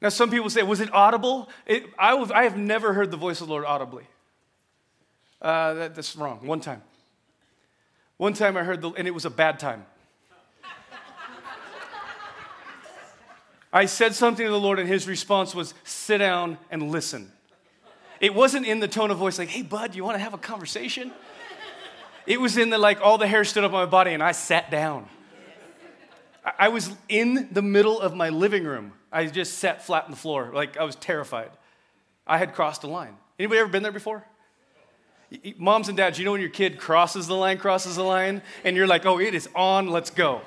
Now, 0.02 0.10
some 0.10 0.32
people 0.32 0.50
say, 0.50 0.64
was 0.64 0.80
it 0.80 0.92
audible? 0.92 1.48
It, 1.68 1.86
I, 2.00 2.16
was, 2.16 2.32
I, 2.32 2.44
have 2.44 2.58
never 2.58 2.94
heard 2.94 3.12
the 3.12 3.18
voice 3.18 3.40
of 3.40 3.48
the 3.48 3.54
Lord 3.54 3.64
audibly. 3.64 4.06
Uh, 5.40 5.76
that, 5.76 5.96
that's 5.96 6.16
wrong. 6.16 6.48
One 6.48 6.62
time. 6.62 6.82
One 8.18 8.34
time 8.34 8.58
I 8.58 8.64
heard 8.64 8.82
the, 8.82 8.90
and 8.90 9.08
it 9.08 9.14
was 9.14 9.26
a 9.26 9.30
bad 9.30 9.60
time. 9.60 9.86
I 13.72 13.86
said 13.86 14.16
something 14.16 14.46
to 14.46 14.52
the 14.52 14.60
Lord, 14.60 14.80
and 14.80 14.90
his 14.90 15.08
response 15.08 15.54
was, 15.54 15.76
sit 15.84 16.18
down 16.18 16.58
and 16.72 16.92
listen. 16.92 17.32
It 18.20 18.34
wasn't 18.34 18.66
in 18.66 18.80
the 18.80 18.88
tone 18.88 19.12
of 19.12 19.18
voice 19.20 19.38
like, 19.38 19.50
hey, 19.50 19.62
bud, 19.62 19.94
you 19.94 20.04
want 20.04 20.16
to 20.16 20.24
have 20.24 20.34
a 20.34 20.40
conversation? 20.40 21.12
It 22.28 22.42
was 22.42 22.58
in 22.58 22.70
the 22.70 22.78
like, 22.78 23.00
all 23.02 23.18
the 23.18 23.26
hair 23.26 23.46
stood 23.46 23.64
up 23.64 23.72
on 23.74 23.80
my 23.80 23.90
body 23.90 24.12
and 24.14 24.22
I 24.22 24.34
sat 24.34 24.70
down. 24.70 25.08
I 26.60 26.68
was 26.68 26.92
in 27.10 27.48
the 27.52 27.62
middle 27.62 28.00
of 28.00 28.14
my 28.14 28.30
living 28.30 28.66
room. 28.66 28.94
I 29.12 29.26
just 29.26 29.58
sat 29.58 29.86
flat 29.86 30.06
on 30.06 30.12
the 30.12 30.18
floor, 30.18 30.52
like 30.54 30.78
I 30.78 30.84
was 30.84 30.96
terrified. 30.96 31.50
I 32.28 32.38
had 32.38 32.54
crossed 32.54 32.84
a 32.84 32.88
line. 32.88 33.16
Anybody 33.40 33.60
ever 33.62 33.70
been 33.70 33.84
there 33.84 33.92
before? 33.94 34.26
Moms 35.58 35.88
and 35.88 35.98
dads, 35.98 36.20
you 36.20 36.26
know 36.26 36.34
when 36.34 36.42
your 36.42 36.50
kid 36.50 36.78
crosses 36.78 37.28
the 37.28 37.34
line, 37.34 37.58
crosses 37.58 37.96
the 37.96 38.04
line, 38.04 38.42
and 38.64 38.76
you're 38.76 38.88
like, 38.88 39.06
oh, 39.06 39.20
it 39.20 39.34
is 39.34 39.50
on, 39.56 39.88
let's 39.88 40.10
go. 40.10 40.42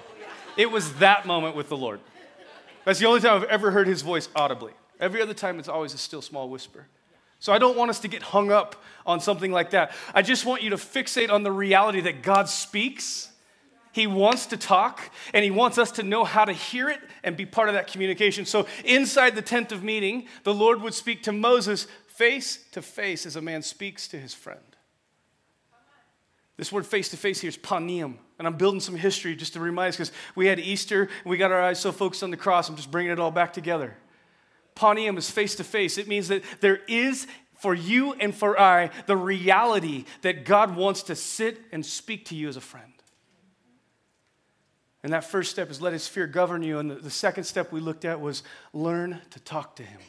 It 0.57 0.71
was 0.71 0.95
that 0.95 1.27
moment 1.27 1.57
with 1.57 1.69
the 1.69 1.77
Lord. 1.77 2.01
That's 2.85 2.99
the 2.99 3.07
only 3.07 3.21
time 3.21 3.43
I've 3.43 3.49
ever 3.49 3.71
heard 3.71 3.87
his 3.87 4.03
voice 4.03 4.29
audibly. 4.35 4.73
Every 4.99 5.23
other 5.23 5.35
time, 5.35 5.59
it's 5.59 5.69
always 5.69 5.95
a 5.95 5.99
still 5.99 6.23
small 6.23 6.49
whisper. 6.49 6.87
So 7.41 7.53
I 7.53 7.59
don't 7.59 7.77
want 7.77 7.91
us 7.91 8.01
to 8.01 8.09
get 8.09 8.23
hung 8.23 8.53
up 8.53 8.77
on 9.07 9.19
something 9.19 9.51
like 9.51 9.71
that. 9.71 9.93
I 10.15 10.23
just 10.23 10.45
want 10.45 10.63
you 10.63 10.71
to 10.71 10.77
fixate 10.77 11.31
on 11.31 11.43
the 11.43 11.51
reality 11.51 12.03
that 12.03 12.23
God 12.23 12.49
speaks. 12.49 13.31
He 13.93 14.07
wants 14.07 14.47
to 14.47 14.57
talk 14.57 15.01
and 15.35 15.43
he 15.43 15.51
wants 15.51 15.79
us 15.79 15.91
to 15.93 16.03
know 16.03 16.23
how 16.23 16.45
to 16.45 16.53
hear 16.53 16.89
it 16.89 17.01
and 17.25 17.37
be 17.37 17.47
part 17.47 17.69
of 17.69 17.75
that 17.75 17.89
communication. 17.89 18.45
So 18.45 18.67
inside 18.85 19.35
the 19.35 19.43
tent 19.43 19.73
of 19.73 19.83
meeting, 19.83 20.29
the 20.45 20.55
Lord 20.55 20.83
would 20.83 20.95
speak 20.95 21.23
to 21.25 21.33
Moses 21.33 21.87
face 22.07 22.63
to 22.73 22.83
face 22.83 23.25
as 23.27 23.37
a 23.37 23.41
man 23.41 23.63
speaks 23.63 24.07
to 24.09 24.19
his 24.19 24.35
friend. 24.35 24.61
This 26.59 26.71
word 26.71 26.87
face 26.87 27.09
to 27.09 27.17
face 27.17 27.41
here 27.41 27.49
is 27.49 27.57
panim. 27.57 28.17
And 28.39 28.47
I'm 28.47 28.57
building 28.57 28.81
some 28.81 28.95
history 28.95 29.35
just 29.35 29.55
to 29.55 29.61
remind 29.61 29.91
us 29.91 29.97
because 29.97 30.13
we 30.35 30.47
had 30.47 30.61
Easter 30.61 31.03
and 31.03 31.31
we 31.31 31.39
got 31.39 31.51
our 31.51 31.63
eyes 31.63 31.81
so 31.81 31.91
focused 31.91 32.23
on 32.23 32.31
the 32.31 32.37
cross. 32.37 32.69
I'm 32.69 32.77
just 32.77 32.91
bringing 32.91 33.13
it 33.13 33.19
all 33.19 33.31
back 33.31 33.55
together. 33.55 33.97
Panim 34.75 35.19
is 35.19 35.31
face 35.31 35.57
to 35.57 35.65
face. 35.65 35.99
It 35.99 36.09
means 36.09 36.29
that 36.29 36.43
there 36.61 36.81
is 36.89 37.27
for 37.59 37.75
you 37.75 38.15
and 38.15 38.35
for 38.35 38.59
I 38.59 38.91
the 39.07 39.17
reality 39.17 40.07
that 40.23 40.45
God 40.45 40.77
wants 40.77 41.03
to 41.05 41.15
sit 41.15 41.61
and 41.73 41.85
speak 41.85 42.27
to 42.27 42.35
you 42.35 42.49
as 42.49 42.57
a 42.57 42.61
friend. 42.61 42.93
And 45.03 45.13
that 45.13 45.25
first 45.25 45.51
step 45.51 45.71
is 45.71 45.81
let 45.81 45.93
his 45.93 46.07
fear 46.07 46.27
govern 46.27 46.63
you. 46.63 46.79
And 46.79 46.91
the, 46.91 46.97
the 46.97 47.11
second 47.11 47.45
step 47.45 47.73
we 47.73 47.81
looked 47.81 48.05
at 48.05 48.21
was 48.21 48.43
learn 48.73 49.21
to 49.31 49.41
talk 49.41 49.77
to 49.77 49.83
him. 49.83 50.01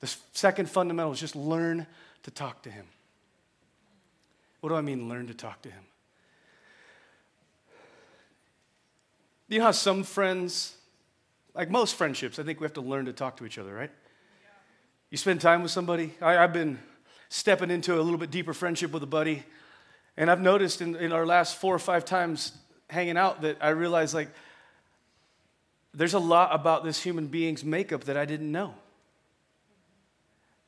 The 0.00 0.14
second 0.32 0.68
fundamental 0.68 1.12
is 1.12 1.20
just 1.20 1.36
learn 1.36 1.86
to 2.24 2.30
talk 2.30 2.62
to 2.62 2.70
him. 2.70 2.86
What 4.60 4.70
do 4.70 4.76
I 4.76 4.80
mean, 4.80 5.08
learn 5.08 5.26
to 5.28 5.34
talk 5.34 5.62
to 5.62 5.70
him? 5.70 5.84
You 9.48 9.58
know 9.60 9.66
how 9.66 9.70
some 9.70 10.02
friends 10.02 10.76
like 11.56 11.70
most 11.70 11.94
friendships, 11.94 12.38
I 12.38 12.42
think 12.42 12.60
we 12.60 12.64
have 12.64 12.74
to 12.74 12.82
learn 12.82 13.06
to 13.06 13.12
talk 13.12 13.38
to 13.38 13.46
each 13.46 13.58
other, 13.58 13.72
right? 13.72 13.90
You 15.10 15.16
spend 15.16 15.40
time 15.40 15.62
with 15.62 15.70
somebody. 15.70 16.12
I, 16.20 16.32
have 16.32 16.52
been 16.52 16.78
stepping 17.28 17.70
into 17.70 17.94
a 17.94 18.02
little 18.02 18.18
bit 18.18 18.30
deeper 18.30 18.52
friendship 18.52 18.92
with 18.92 19.02
a 19.02 19.06
buddy, 19.06 19.42
and 20.16 20.30
I've 20.30 20.40
noticed 20.40 20.82
in, 20.82 20.96
in 20.96 21.12
our 21.12 21.24
last 21.24 21.56
four 21.56 21.74
or 21.74 21.78
five 21.78 22.04
times 22.04 22.52
hanging 22.90 23.16
out 23.16 23.42
that 23.42 23.56
I 23.60 23.70
realized 23.70 24.14
like 24.14 24.28
there's 25.94 26.14
a 26.14 26.18
lot 26.18 26.54
about 26.54 26.84
this 26.84 27.02
human 27.02 27.28
being's 27.28 27.64
makeup 27.64 28.04
that 28.04 28.16
I 28.16 28.26
didn't 28.26 28.52
know. 28.52 28.74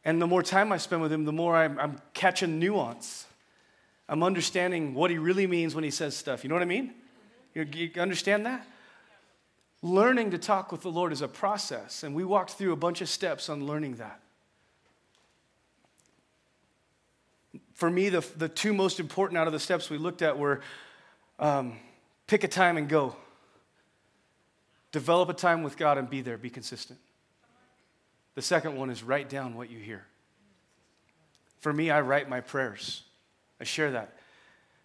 And 0.05 0.23
the 0.23 0.27
more 0.27 0.43
time 0.43 0.73
I 0.73 0.79
spend 0.79 1.03
with 1.03 1.13
him, 1.13 1.27
the 1.27 1.33
more 1.33 1.55
I'm, 1.55 1.79
I'm 1.79 2.01
catching 2.15 2.59
nuance. 2.59 3.27
I'm 4.09 4.23
understanding 4.23 4.95
what 4.95 5.11
he 5.11 5.19
really 5.19 5.47
means 5.47 5.75
when 5.75 5.85
he 5.85 5.91
says 5.91 6.17
stuff. 6.17 6.45
You 6.45 6.49
know 6.49 6.55
what 6.55 6.63
I 6.63 6.67
mean? 6.67 6.95
You, 7.55 7.65
you 7.65 7.91
understand 8.01 8.47
that? 8.47 8.67
Learning 9.83 10.33
to 10.33 10.39
talk 10.39 10.73
with 10.73 10.83
the 10.83 10.91
Lord 10.91 11.13
is 11.13 11.23
a 11.23 11.29
process, 11.29 12.03
and 12.03 12.15
we 12.15 12.25
walked 12.25 12.53
through 12.53 12.73
a 12.73 12.77
bunch 12.77 13.01
of 13.01 13.09
steps 13.09 13.49
on 13.49 13.65
learning 13.65 13.97
that. 13.97 14.21
For 17.75 17.89
me, 17.89 18.09
the, 18.09 18.27
the 18.37 18.49
two 18.49 18.75
most 18.75 18.99
important 18.99 19.39
out 19.39 19.47
of 19.47 19.53
the 19.53 19.61
steps 19.61 19.89
we 19.89 19.99
looked 19.99 20.21
at 20.21 20.37
were 20.37 20.61
um, 21.39 21.77
pick 22.27 22.43
a 22.43 22.49
time 22.49 22.77
and 22.77 22.89
go. 22.89 23.15
Develop 24.91 25.29
a 25.29 25.35
time 25.35 25.63
with 25.63 25.77
God 25.77 25.97
and 25.97 26.11
be 26.11 26.23
there, 26.23 26.37
be 26.37 26.51
consistent. 26.51 26.99
The 28.35 28.43
second 28.43 28.77
one 28.77 28.91
is 28.91 29.05
write 29.05 29.29
down 29.29 29.55
what 29.55 29.71
you 29.71 29.79
hear. 29.79 30.05
For 31.61 31.73
me, 31.73 31.91
I 31.91 32.01
write 32.01 32.29
my 32.29 32.41
prayers. 32.41 33.03
I 33.61 33.65
share 33.65 33.93
that. 33.93 34.17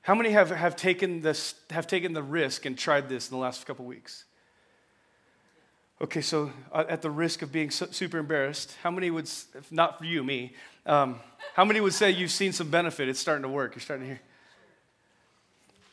How 0.02 0.14
many 0.14 0.32
have, 0.32 0.50
have, 0.50 0.76
taken, 0.76 1.22
this, 1.22 1.56
have 1.70 1.88
taken 1.88 2.14
the 2.14 2.22
risk 2.22 2.66
and 2.66 2.78
tried 2.78 3.10
this 3.10 3.30
in 3.30 3.36
the 3.36 3.42
last 3.42 3.66
couple 3.66 3.86
weeks? 3.86 4.26
Okay, 6.04 6.20
so 6.20 6.52
uh, 6.74 6.84
at 6.90 7.02
the 7.02 7.10
risk 7.10 7.44
of 7.44 7.52
being 7.54 7.72
super 7.72 8.18
embarrassed, 8.18 8.76
how 8.84 8.92
many 8.92 9.10
would, 9.10 9.24
if 9.24 9.72
not 9.72 9.98
for 9.98 10.04
you, 10.04 10.22
me, 10.22 10.54
um, 10.86 11.18
how 11.54 11.64
many 11.64 11.80
would 11.80 11.94
say 11.94 12.12
you've 12.12 12.30
seen 12.30 12.52
some 12.52 12.70
benefit? 12.70 13.08
It's 13.08 13.22
starting 13.22 13.44
to 13.44 13.48
work. 13.48 13.74
You're 13.74 13.82
starting 13.82 14.08
to 14.08 14.14
hear. 14.16 14.22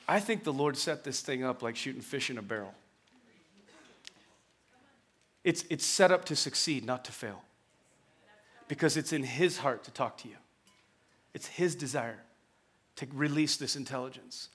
I 0.08 0.18
think 0.18 0.42
the 0.42 0.52
Lord 0.52 0.76
set 0.76 1.04
this 1.04 1.20
thing 1.20 1.44
up 1.44 1.62
like 1.62 1.76
shooting 1.76 2.00
fish 2.00 2.28
in 2.28 2.38
a 2.38 2.42
barrel. 2.42 2.74
It's, 5.44 5.64
it's 5.70 5.86
set 5.86 6.10
up 6.10 6.24
to 6.24 6.34
succeed, 6.34 6.84
not 6.84 7.04
to 7.04 7.12
fail. 7.12 7.44
Because 8.66 8.96
it's 8.96 9.12
in 9.12 9.22
His 9.22 9.58
heart 9.58 9.84
to 9.84 9.92
talk 9.92 10.16
to 10.18 10.28
you, 10.28 10.36
it's 11.34 11.46
His 11.46 11.76
desire 11.76 12.18
to 12.96 13.06
release 13.14 13.56
this 13.56 13.76
intelligence. 13.76 14.48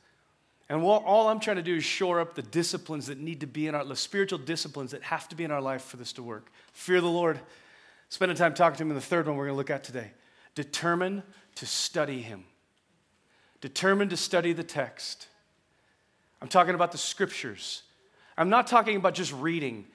And 0.68 0.82
what, 0.82 1.04
all 1.04 1.28
I'm 1.28 1.40
trying 1.40 1.58
to 1.58 1.64
do 1.64 1.76
is 1.76 1.84
shore 1.84 2.20
up 2.20 2.34
the 2.34 2.42
disciplines 2.42 3.08
that 3.08 3.20
need 3.20 3.42
to 3.42 3.48
be 3.48 3.68
in 3.68 3.76
our, 3.76 3.86
the 3.86 3.96
spiritual 3.96 4.40
disciplines 4.40 4.92
that 4.92 5.04
have 5.04 5.30
to 5.30 5.36
be 5.36 5.44
in 5.44 5.52
our 5.52 5.62
life 5.62 5.84
for 5.84 5.98
this 5.98 6.12
to 6.14 6.24
work. 6.24 6.52
Fear 6.74 7.02
the 7.02 7.08
Lord. 7.08 7.40
Spending 8.10 8.38
time 8.38 8.54
talking 8.54 8.78
to 8.78 8.84
Him 8.84 8.90
in 8.90 8.96
the 8.96 9.02
third 9.02 9.28
one 9.28 9.36
we're 9.36 9.46
going 9.46 9.54
to 9.54 9.58
look 9.58 9.70
at 9.70 9.84
today. 9.84 10.12
Determine 10.56 11.22
to 11.56 11.66
study 11.66 12.22
Him. 12.22 12.46
Determine 13.62 14.10
to 14.10 14.18
study 14.18 14.54
the 14.54 14.64
text. 14.64 15.28
I'm 16.42 16.48
talking 16.48 16.76
about 16.76 16.92
the 16.92 16.98
scriptures. 16.98 17.84
I'm 18.38 18.50
not 18.50 18.68
talking 18.68 18.96
about 18.96 19.14
just 19.14 19.34
reading. 19.34 19.86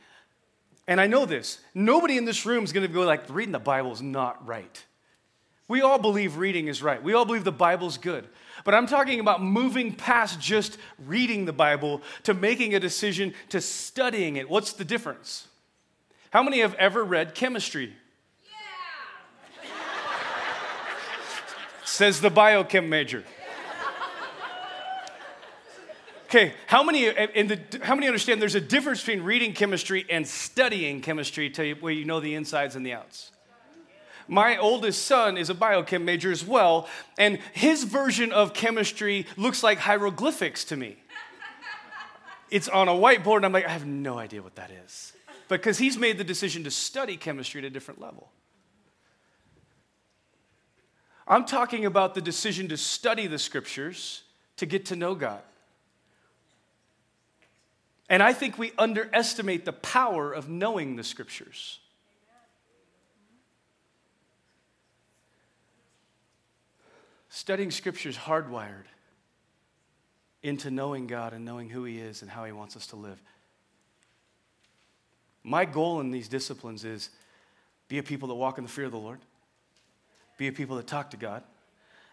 And 0.86 1.00
I 1.00 1.06
know 1.06 1.26
this. 1.26 1.58
Nobody 1.74 2.16
in 2.16 2.24
this 2.24 2.46
room 2.46 2.64
is 2.64 2.72
going 2.72 2.86
to 2.86 2.92
go 2.92 3.02
like, 3.02 3.28
reading 3.28 3.52
the 3.52 3.58
Bible 3.58 3.92
is 3.92 4.02
not 4.02 4.46
right. 4.46 4.84
We 5.70 5.82
all 5.82 6.00
believe 6.00 6.36
reading 6.36 6.66
is 6.66 6.82
right. 6.82 7.00
We 7.00 7.12
all 7.12 7.24
believe 7.24 7.44
the 7.44 7.52
Bible's 7.52 7.96
good. 7.96 8.26
But 8.64 8.74
I'm 8.74 8.88
talking 8.88 9.20
about 9.20 9.40
moving 9.40 9.94
past 9.94 10.40
just 10.40 10.76
reading 11.06 11.44
the 11.44 11.52
Bible 11.52 12.02
to 12.24 12.34
making 12.34 12.74
a 12.74 12.80
decision 12.80 13.34
to 13.50 13.60
studying 13.60 14.34
it. 14.34 14.50
What's 14.50 14.72
the 14.72 14.84
difference? 14.84 15.46
How 16.30 16.42
many 16.42 16.58
have 16.58 16.74
ever 16.74 17.04
read 17.04 17.36
chemistry? 17.36 17.94
Yeah. 19.62 19.70
Says 21.84 22.20
the 22.20 22.32
biochem 22.32 22.88
major. 22.88 23.22
Okay, 26.24 26.54
how 26.66 26.82
many, 26.82 27.06
in 27.06 27.46
the, 27.46 27.60
how 27.84 27.94
many 27.94 28.08
understand 28.08 28.42
there's 28.42 28.56
a 28.56 28.60
difference 28.60 29.02
between 29.02 29.22
reading 29.22 29.52
chemistry 29.52 30.04
and 30.10 30.26
studying 30.26 31.00
chemistry 31.00 31.48
to 31.50 31.74
where 31.74 31.92
you 31.92 32.04
know 32.04 32.18
the 32.18 32.34
insides 32.34 32.74
and 32.74 32.84
the 32.84 32.92
outs? 32.92 33.30
My 34.30 34.56
oldest 34.58 35.06
son 35.06 35.36
is 35.36 35.50
a 35.50 35.54
biochem 35.54 36.04
major 36.04 36.30
as 36.30 36.46
well, 36.46 36.88
and 37.18 37.40
his 37.52 37.82
version 37.82 38.30
of 38.30 38.54
chemistry 38.54 39.26
looks 39.36 39.64
like 39.64 39.78
hieroglyphics 39.78 40.62
to 40.66 40.76
me. 40.76 40.98
It's 42.48 42.68
on 42.68 42.86
a 42.86 42.92
whiteboard, 42.92 43.38
and 43.38 43.46
I'm 43.46 43.52
like, 43.52 43.66
I 43.66 43.70
have 43.70 43.86
no 43.86 44.18
idea 44.18 44.40
what 44.40 44.54
that 44.54 44.70
is. 44.70 45.14
Because 45.48 45.78
he's 45.78 45.98
made 45.98 46.16
the 46.16 46.22
decision 46.22 46.62
to 46.62 46.70
study 46.70 47.16
chemistry 47.16 47.60
at 47.60 47.64
a 47.64 47.70
different 47.70 48.00
level. 48.00 48.30
I'm 51.26 51.44
talking 51.44 51.84
about 51.84 52.14
the 52.14 52.20
decision 52.20 52.68
to 52.68 52.76
study 52.76 53.26
the 53.26 53.38
scriptures 53.38 54.22
to 54.58 54.66
get 54.66 54.86
to 54.86 54.96
know 54.96 55.16
God. 55.16 55.42
And 58.08 58.22
I 58.22 58.32
think 58.32 58.58
we 58.58 58.70
underestimate 58.78 59.64
the 59.64 59.72
power 59.72 60.32
of 60.32 60.48
knowing 60.48 60.94
the 60.94 61.04
scriptures. 61.04 61.80
Studying 67.30 67.70
scripture 67.70 68.08
is 68.08 68.16
hardwired 68.16 68.86
into 70.42 70.70
knowing 70.70 71.06
God 71.06 71.32
and 71.32 71.44
knowing 71.44 71.68
who 71.68 71.84
He 71.84 71.98
is 71.98 72.22
and 72.22 72.30
how 72.30 72.44
He 72.44 72.50
wants 72.50 72.76
us 72.76 72.88
to 72.88 72.96
live. 72.96 73.22
My 75.44 75.64
goal 75.64 76.00
in 76.00 76.10
these 76.10 76.28
disciplines 76.28 76.84
is 76.84 77.08
be 77.88 77.98
a 77.98 78.02
people 78.02 78.28
that 78.28 78.34
walk 78.34 78.58
in 78.58 78.64
the 78.64 78.70
fear 78.70 78.86
of 78.86 78.90
the 78.90 78.98
Lord, 78.98 79.20
be 80.38 80.48
a 80.48 80.52
people 80.52 80.76
that 80.76 80.88
talk 80.88 81.10
to 81.12 81.16
God, 81.16 81.44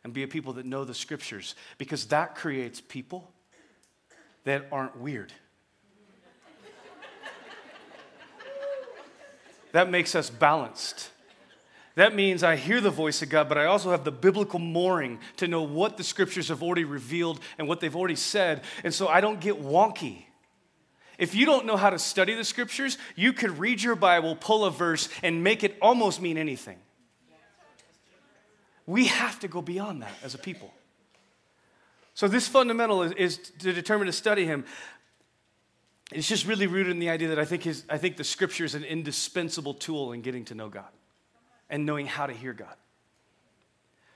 and 0.04 0.14
be 0.14 0.22
a 0.22 0.28
people 0.28 0.54
that 0.54 0.66
know 0.66 0.86
the 0.86 0.94
scriptures 0.94 1.56
because 1.78 2.06
that 2.06 2.36
creates 2.36 2.80
people 2.80 3.32
that 4.44 4.68
aren't 4.72 4.98
weird. 4.98 5.34
That 9.72 9.90
makes 9.90 10.16
us 10.16 10.30
balanced. 10.30 11.10
That 11.98 12.14
means 12.14 12.44
I 12.44 12.58
hear 12.58 12.80
the 12.80 12.92
voice 12.92 13.24
of 13.24 13.30
God, 13.30 13.50
but 13.50 13.58
I 13.58 13.66
also 13.66 13.90
have 13.90 14.04
the 14.04 14.12
biblical 14.12 14.60
mooring 14.60 15.18
to 15.38 15.48
know 15.48 15.64
what 15.64 15.98
the 15.98 16.04
scriptures 16.04 16.50
have 16.50 16.62
already 16.62 16.84
revealed 16.84 17.40
and 17.58 17.68
what 17.68 17.80
they've 17.80 17.96
already 17.96 18.16
said. 18.16 18.62
And 18.84 18.94
so 18.94 19.08
I 19.08 19.20
don't 19.20 19.40
get 19.40 19.60
wonky. 19.60 20.26
If 21.18 21.34
you 21.34 21.48
don't 21.48 21.66
know 21.66 21.76
how 21.76 21.90
to 21.90 21.98
study 21.98 22.36
the 22.36 22.44
scriptures, 22.44 23.00
you 23.16 23.34
could 23.34 23.58
read 23.58 23.82
your 23.82 23.96
Bible, 23.96 24.36
pull 24.36 24.64
a 24.66 24.70
verse, 24.70 25.10
and 25.24 25.44
make 25.44 25.64
it 25.64 25.76
almost 25.82 26.22
mean 26.22 26.38
anything. 26.38 26.78
We 28.86 29.08
have 29.08 29.40
to 29.40 29.48
go 29.48 29.64
beyond 29.64 30.04
that 30.04 30.14
as 30.22 30.36
a 30.36 30.38
people. 30.38 30.72
So, 32.14 32.28
this 32.28 32.48
fundamental 32.48 33.02
is, 33.02 33.12
is 33.14 33.38
to 33.58 33.74
determine 33.74 34.06
to 34.06 34.14
study 34.14 34.46
Him. 34.46 34.66
It's 36.12 36.28
just 36.28 36.46
really 36.46 36.68
rooted 36.68 36.92
in 36.92 37.00
the 37.00 37.10
idea 37.10 37.30
that 37.30 37.40
I 37.40 37.46
think, 37.46 37.64
his, 37.64 37.86
I 37.90 37.98
think 37.98 38.18
the 38.18 38.24
scripture 38.24 38.66
is 38.66 38.76
an 38.76 38.84
indispensable 38.84 39.74
tool 39.74 40.12
in 40.12 40.22
getting 40.22 40.46
to 40.46 40.56
know 40.56 40.70
God 40.70 40.86
and 41.70 41.86
knowing 41.86 42.08
how 42.08 42.28
to 42.28 42.34
hear 42.34 42.54
God. 42.54 42.76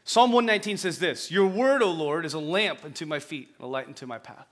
Psalm 0.03 0.31
119 0.31 0.77
says 0.77 1.00
this 1.00 1.31
Your 1.31 1.48
word, 1.48 1.81
O 1.81 1.91
Lord, 1.91 2.25
is 2.25 2.34
a 2.34 2.39
lamp 2.39 2.84
unto 2.84 3.05
my 3.05 3.20
feet 3.20 3.50
and 3.58 3.65
a 3.65 3.67
light 3.67 3.88
unto 3.88 4.05
my 4.05 4.17
path. 4.17 4.48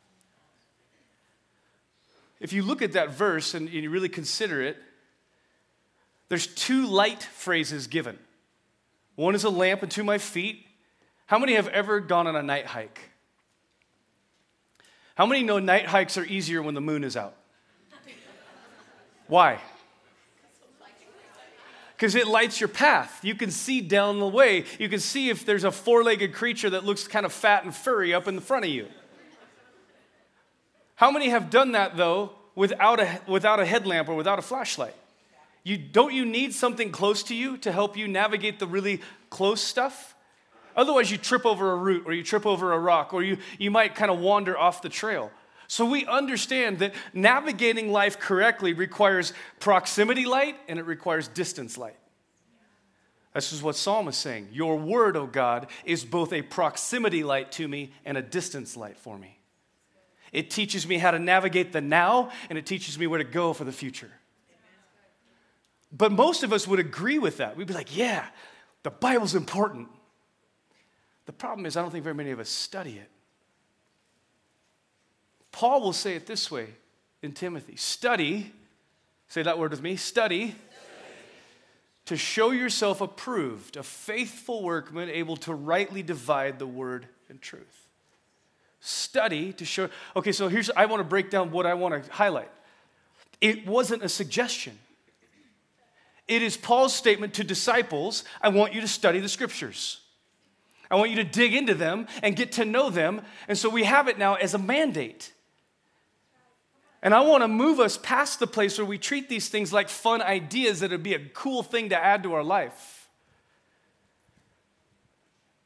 If 2.39 2.53
you 2.53 2.63
look 2.63 2.81
at 2.81 2.93
that 2.93 3.11
verse 3.11 3.53
and 3.53 3.69
you 3.69 3.89
really 3.89 4.09
consider 4.09 4.61
it, 4.61 4.77
there's 6.29 6.47
two 6.47 6.85
light 6.85 7.23
phrases 7.23 7.87
given. 7.87 8.17
One 9.15 9.35
is 9.35 9.43
a 9.43 9.49
lamp 9.49 9.83
unto 9.83 10.03
my 10.03 10.17
feet. 10.17 10.65
How 11.25 11.39
many 11.39 11.55
have 11.55 11.67
ever 11.67 11.99
gone 11.99 12.27
on 12.27 12.35
a 12.35 12.43
night 12.43 12.65
hike? 12.65 13.01
How 15.15 15.25
many 15.25 15.43
know 15.43 15.59
night 15.59 15.85
hikes 15.85 16.17
are 16.17 16.23
easier 16.23 16.61
when 16.61 16.75
the 16.75 16.81
moon 16.81 17.03
is 17.03 17.17
out? 17.17 17.35
Why? 19.27 19.59
Because 21.99 22.15
it 22.15 22.27
lights 22.27 22.61
your 22.61 22.69
path. 22.69 23.19
You 23.25 23.35
can 23.35 23.51
see 23.51 23.81
down 23.81 24.19
the 24.19 24.27
way. 24.27 24.63
You 24.79 24.87
can 24.87 25.01
see 25.01 25.29
if 25.29 25.45
there's 25.45 25.65
a 25.65 25.71
four 25.71 26.01
legged 26.01 26.33
creature 26.33 26.69
that 26.69 26.85
looks 26.85 27.05
kind 27.09 27.25
of 27.25 27.33
fat 27.33 27.65
and 27.65 27.75
furry 27.75 28.13
up 28.13 28.25
in 28.25 28.37
the 28.37 28.41
front 28.41 28.63
of 28.63 28.71
you. 28.71 28.87
How 30.95 31.11
many 31.11 31.27
have 31.27 31.49
done 31.49 31.73
that 31.73 31.97
though 31.97 32.31
without 32.55 33.01
a, 33.01 33.19
without 33.27 33.59
a 33.59 33.65
headlamp 33.65 34.07
or 34.07 34.15
without 34.15 34.39
a 34.39 34.41
flashlight? 34.41 34.95
You, 35.65 35.77
don't 35.77 36.13
you 36.13 36.23
need 36.23 36.53
something 36.53 36.89
close 36.89 37.21
to 37.23 37.35
you 37.35 37.57
to 37.57 37.71
help 37.73 37.97
you 37.97 38.07
navigate 38.07 38.59
the 38.59 38.67
really 38.67 39.01
close 39.29 39.59
stuff? 39.59 40.15
Otherwise, 40.77 41.11
you 41.11 41.17
trip 41.17 41.45
over 41.45 41.73
a 41.73 41.75
root 41.75 42.03
or 42.05 42.13
you 42.13 42.23
trip 42.23 42.45
over 42.45 42.71
a 42.71 42.79
rock 42.79 43.13
or 43.13 43.23
you, 43.23 43.39
you 43.57 43.71
might 43.71 43.93
kind 43.93 44.09
of 44.09 44.19
wander 44.19 44.57
off 44.57 44.81
the 44.81 44.87
trail. 44.87 45.31
So 45.69 45.85
we 45.85 46.03
understand 46.07 46.79
that 46.79 46.95
navigating 47.13 47.91
life 47.91 48.19
correctly 48.19 48.73
requires 48.73 49.33
proximity 49.59 50.25
light 50.25 50.55
and 50.67 50.79
it 50.79 50.85
requires 50.87 51.27
distance 51.27 51.77
light. 51.77 51.95
This 53.35 53.53
is 53.53 53.61
what 53.61 53.75
Psalm 53.75 54.07
is 54.07 54.17
saying. 54.17 54.47
Your 54.51 54.77
word, 54.77 55.15
O 55.15 55.27
God, 55.27 55.67
is 55.85 56.03
both 56.03 56.33
a 56.33 56.41
proximity 56.41 57.23
light 57.23 57.51
to 57.53 57.67
me 57.67 57.93
and 58.03 58.17
a 58.17 58.21
distance 58.23 58.75
light 58.75 58.97
for 58.97 59.15
me. 59.15 59.37
It 60.33 60.49
teaches 60.49 60.87
me 60.87 60.97
how 60.97 61.11
to 61.11 61.19
navigate 61.19 61.71
the 61.71 61.81
now 61.81 62.31
and 62.49 62.57
it 62.57 62.65
teaches 62.65 62.97
me 62.97 63.05
where 63.05 63.19
to 63.19 63.23
go 63.23 63.53
for 63.53 63.63
the 63.63 63.71
future. 63.71 64.09
But 65.91 66.11
most 66.11 66.41
of 66.41 66.51
us 66.51 66.67
would 66.67 66.79
agree 66.79 67.19
with 67.19 67.37
that. 67.37 67.55
We'd 67.55 67.67
be 67.67 67.75
like, 67.75 67.95
yeah, 67.95 68.25
the 68.81 68.89
Bible's 68.89 69.35
important. 69.35 69.87
The 71.27 71.33
problem 71.33 71.67
is, 71.67 71.77
I 71.77 71.83
don't 71.83 71.91
think 71.91 72.03
very 72.03 72.15
many 72.15 72.31
of 72.31 72.39
us 72.39 72.49
study 72.49 72.97
it. 72.97 73.11
Paul 75.51 75.81
will 75.81 75.93
say 75.93 76.15
it 76.15 76.25
this 76.25 76.49
way 76.49 76.67
in 77.21 77.33
Timothy 77.33 77.75
study, 77.75 78.53
say 79.27 79.43
that 79.43 79.59
word 79.59 79.71
with 79.71 79.81
me, 79.81 79.95
study, 79.95 80.49
study. 80.49 80.55
to 82.05 82.17
show 82.17 82.51
yourself 82.51 83.01
approved, 83.01 83.77
a 83.77 83.83
faithful 83.83 84.63
workman 84.63 85.09
able 85.09 85.37
to 85.37 85.53
rightly 85.53 86.03
divide 86.03 86.59
the 86.59 86.67
word 86.67 87.07
and 87.29 87.41
truth. 87.41 87.87
Study 88.79 89.51
to 89.53 89.65
show, 89.65 89.89
okay, 90.15 90.31
so 90.31 90.47
here's, 90.47 90.69
I 90.71 90.85
want 90.85 91.01
to 91.01 91.03
break 91.03 91.29
down 91.29 91.51
what 91.51 91.65
I 91.65 91.73
want 91.73 92.03
to 92.03 92.11
highlight. 92.11 92.49
It 93.41 93.67
wasn't 93.67 94.03
a 94.03 94.09
suggestion. 94.09 94.77
It 96.27 96.41
is 96.41 96.55
Paul's 96.55 96.93
statement 96.93 97.33
to 97.35 97.43
disciples 97.43 98.23
I 98.41 98.49
want 98.49 98.73
you 98.73 98.81
to 98.81 98.87
study 98.87 99.19
the 99.19 99.29
scriptures. 99.29 99.99
I 100.91 100.95
want 100.95 101.09
you 101.09 101.17
to 101.17 101.23
dig 101.23 101.53
into 101.53 101.73
them 101.73 102.07
and 102.23 102.35
get 102.35 102.53
to 102.53 102.65
know 102.65 102.89
them. 102.89 103.21
And 103.47 103.57
so 103.57 103.69
we 103.69 103.83
have 103.83 104.07
it 104.07 104.17
now 104.17 104.35
as 104.35 104.53
a 104.53 104.57
mandate. 104.57 105.33
And 107.01 107.13
I 107.13 107.21
want 107.21 107.43
to 107.43 107.47
move 107.47 107.79
us 107.79 107.97
past 107.97 108.39
the 108.39 108.47
place 108.47 108.77
where 108.77 108.85
we 108.85 108.97
treat 108.97 109.29
these 109.29 109.47
things 109.47 109.71
like 109.71 109.87
fun 109.89 110.21
ideas 110.21 110.81
that 110.81 110.91
would 110.91 111.03
be 111.03 111.13
a 111.13 111.29
cool 111.29 111.63
thing 111.63 111.89
to 111.89 111.97
add 111.97 112.23
to 112.23 112.33
our 112.33 112.43
life. 112.43 113.09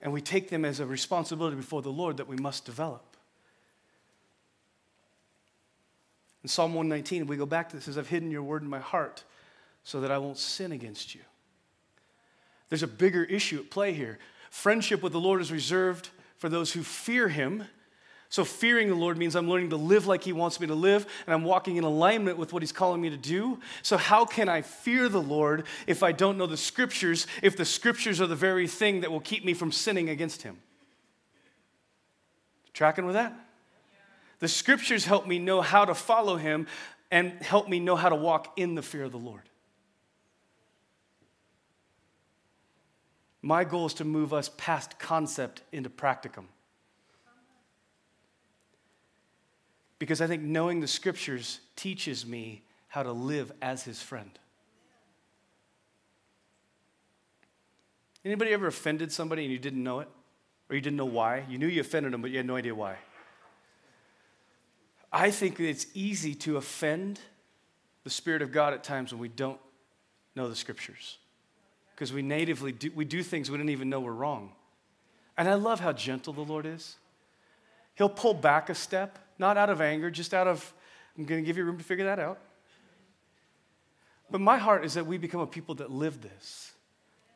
And 0.01 0.13
we 0.13 0.21
take 0.21 0.49
them 0.49 0.65
as 0.65 0.79
a 0.79 0.85
responsibility 0.85 1.55
before 1.55 1.81
the 1.81 1.91
Lord 1.91 2.17
that 2.17 2.27
we 2.27 2.35
must 2.35 2.65
develop. 2.65 3.17
In 6.43 6.49
Psalm 6.49 6.73
119, 6.73 7.25
we 7.25 7.37
go 7.37 7.45
back 7.45 7.69
to 7.69 7.77
this, 7.77 7.85
says, 7.85 7.97
I've 7.97 8.09
hidden 8.09 8.29
your 8.29 8.43
word 8.43 8.61
in 8.61 8.69
my 8.69 8.79
heart 8.79 9.23
so 9.83 10.01
that 10.01 10.11
I 10.11 10.17
won't 10.17 10.37
sin 10.37 10.73
against 10.73 11.15
you. 11.15 11.21
There's 12.69 12.83
a 12.83 12.87
bigger 12.87 13.23
issue 13.23 13.59
at 13.59 13.69
play 13.69 13.93
here. 13.93 14.19
Friendship 14.49 15.01
with 15.01 15.13
the 15.13 15.19
Lord 15.19 15.41
is 15.41 15.51
reserved 15.51 16.09
for 16.37 16.49
those 16.49 16.73
who 16.73 16.83
fear 16.83 17.29
him. 17.29 17.63
So, 18.33 18.43
fearing 18.43 18.87
the 18.87 18.95
Lord 18.95 19.19
means 19.19 19.35
I'm 19.35 19.47
learning 19.47 19.69
to 19.69 19.75
live 19.75 20.07
like 20.07 20.23
He 20.23 20.33
wants 20.33 20.59
me 20.59 20.65
to 20.65 20.73
live, 20.73 21.05
and 21.27 21.35
I'm 21.35 21.43
walking 21.43 21.75
in 21.75 21.83
alignment 21.83 22.35
with 22.35 22.51
what 22.51 22.63
He's 22.63 22.71
calling 22.71 22.99
me 22.99 23.11
to 23.11 23.15
do. 23.15 23.59
So, 23.83 23.95
how 23.95 24.25
can 24.25 24.49
I 24.49 24.63
fear 24.63 25.07
the 25.07 25.21
Lord 25.21 25.67
if 25.85 26.01
I 26.01 26.13
don't 26.13 26.39
know 26.39 26.47
the 26.47 26.57
Scriptures, 26.57 27.27
if 27.43 27.55
the 27.55 27.63
Scriptures 27.63 28.19
are 28.19 28.25
the 28.25 28.35
very 28.35 28.67
thing 28.67 29.01
that 29.01 29.11
will 29.11 29.19
keep 29.19 29.45
me 29.45 29.53
from 29.53 29.71
sinning 29.71 30.09
against 30.09 30.41
Him? 30.41 30.57
Tracking 32.73 33.05
with 33.05 33.13
that? 33.13 33.35
The 34.39 34.47
Scriptures 34.47 35.05
help 35.05 35.27
me 35.27 35.37
know 35.37 35.61
how 35.61 35.85
to 35.85 35.93
follow 35.93 36.37
Him 36.37 36.65
and 37.11 37.33
help 37.33 37.69
me 37.69 37.79
know 37.79 37.95
how 37.95 38.09
to 38.09 38.15
walk 38.15 38.53
in 38.57 38.73
the 38.73 38.81
fear 38.81 39.03
of 39.03 39.11
the 39.11 39.19
Lord. 39.19 39.47
My 43.43 43.63
goal 43.63 43.85
is 43.85 43.93
to 43.95 44.03
move 44.03 44.33
us 44.33 44.49
past 44.57 44.97
concept 44.97 45.61
into 45.71 45.91
practicum. 45.91 46.45
Because 50.03 50.19
I 50.19 50.27
think 50.27 50.41
knowing 50.41 50.81
the 50.81 50.87
scriptures 50.87 51.61
teaches 51.77 52.25
me 52.25 52.61
how 52.89 53.03
to 53.03 53.13
live 53.13 53.53
as 53.61 53.83
his 53.85 54.01
friend. 54.01 54.37
Anybody 58.25 58.51
ever 58.51 58.67
offended 58.67 59.13
somebody 59.13 59.43
and 59.43 59.51
you 59.53 59.57
didn't 59.57 59.81
know 59.81 60.01
it? 60.01 60.09
Or 60.69 60.75
you 60.75 60.81
didn't 60.81 60.97
know 60.97 61.05
why? 61.05 61.45
You 61.47 61.57
knew 61.57 61.67
you 61.67 61.79
offended 61.79 62.11
them, 62.11 62.21
but 62.21 62.31
you 62.31 62.35
had 62.35 62.45
no 62.45 62.57
idea 62.57 62.75
why. 62.75 62.97
I 65.09 65.31
think 65.31 65.57
it's 65.61 65.87
easy 65.93 66.35
to 66.35 66.57
offend 66.57 67.21
the 68.03 68.09
Spirit 68.09 68.41
of 68.41 68.51
God 68.51 68.73
at 68.73 68.83
times 68.83 69.13
when 69.13 69.21
we 69.21 69.29
don't 69.29 69.59
know 70.35 70.49
the 70.49 70.55
scriptures. 70.57 71.17
Because 71.95 72.11
we 72.11 72.21
natively 72.21 72.73
do, 72.73 72.91
we 72.93 73.05
do 73.05 73.23
things 73.23 73.49
we 73.49 73.55
didn't 73.55 73.69
even 73.69 73.89
know 73.89 74.01
were 74.01 74.13
wrong. 74.13 74.51
And 75.37 75.47
I 75.47 75.53
love 75.53 75.79
how 75.79 75.93
gentle 75.93 76.33
the 76.33 76.41
Lord 76.41 76.65
is. 76.65 76.97
He'll 77.95 78.09
pull 78.09 78.33
back 78.33 78.69
a 78.69 78.75
step, 78.75 79.17
not 79.37 79.57
out 79.57 79.69
of 79.69 79.81
anger, 79.81 80.09
just 80.09 80.33
out 80.33 80.47
of, 80.47 80.73
I'm 81.17 81.25
going 81.25 81.41
to 81.41 81.45
give 81.45 81.57
you 81.57 81.63
room 81.63 81.77
to 81.77 81.83
figure 81.83 82.05
that 82.05 82.19
out. 82.19 82.39
But 84.31 84.41
my 84.41 84.57
heart 84.57 84.85
is 84.85 84.95
that 84.95 85.05
we 85.05 85.17
become 85.17 85.41
a 85.41 85.47
people 85.47 85.75
that 85.75 85.91
live 85.91 86.21
this. 86.21 86.71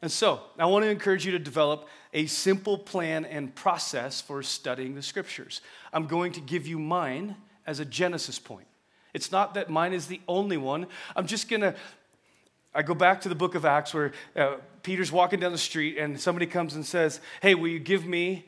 And 0.02 0.12
so, 0.12 0.42
I 0.60 0.66
want 0.66 0.86
to 0.86 0.90
encourage 0.90 1.26
you 1.26 1.32
to 1.32 1.40
develop 1.40 1.88
a 2.14 2.28
simple 2.28 2.78
plan 2.78 3.26
and 3.26 3.54
process 3.54 4.22
for 4.22 4.44
studying 4.44 4.96
the 4.96 5.02
scriptures. 5.02 5.62
I'm 5.92 6.06
going 6.06 6.34
to 6.34 6.40
give 6.40 6.68
you 6.68 6.78
mine 6.78 7.36
as 7.66 7.80
a 7.80 7.86
Genesis 7.86 8.38
point. 8.38 8.68
It's 9.14 9.32
not 9.32 9.56
that 9.56 9.70
mine 9.70 9.94
is 9.94 10.06
the 10.06 10.22
only 10.28 10.58
one. 10.58 10.88
I'm 11.16 11.26
just 11.26 11.50
going 11.50 11.62
to 11.62 11.76
I 12.78 12.84
go 12.84 12.94
back 12.94 13.22
to 13.22 13.30
the 13.30 13.34
book 13.34 13.56
of 13.56 13.66
Acts 13.66 13.92
where 13.92 14.12
uh, 14.36 14.58
Peter's 14.84 15.12
walking 15.12 15.40
down 15.40 15.52
the 15.52 15.58
street 15.58 15.98
and 15.98 16.20
somebody 16.20 16.46
comes 16.46 16.76
and 16.76 16.86
says, 16.86 17.20
Hey, 17.42 17.56
will 17.56 17.70
you 17.70 17.80
give 17.80 18.06
me 18.06 18.46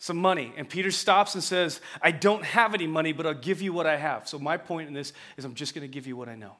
some 0.00 0.16
money? 0.16 0.52
And 0.56 0.68
Peter 0.68 0.90
stops 0.90 1.34
and 1.34 1.44
says, 1.44 1.80
I 2.02 2.10
don't 2.10 2.44
have 2.44 2.74
any 2.74 2.88
money, 2.88 3.12
but 3.12 3.26
I'll 3.26 3.34
give 3.34 3.62
you 3.62 3.72
what 3.72 3.86
I 3.86 3.96
have. 3.96 4.28
So, 4.28 4.40
my 4.40 4.56
point 4.56 4.88
in 4.88 4.94
this 4.94 5.12
is 5.36 5.44
I'm 5.44 5.54
just 5.54 5.74
going 5.74 5.86
to 5.86 5.92
give 5.92 6.08
you 6.08 6.16
what 6.16 6.28
I 6.28 6.34
know. 6.34 6.56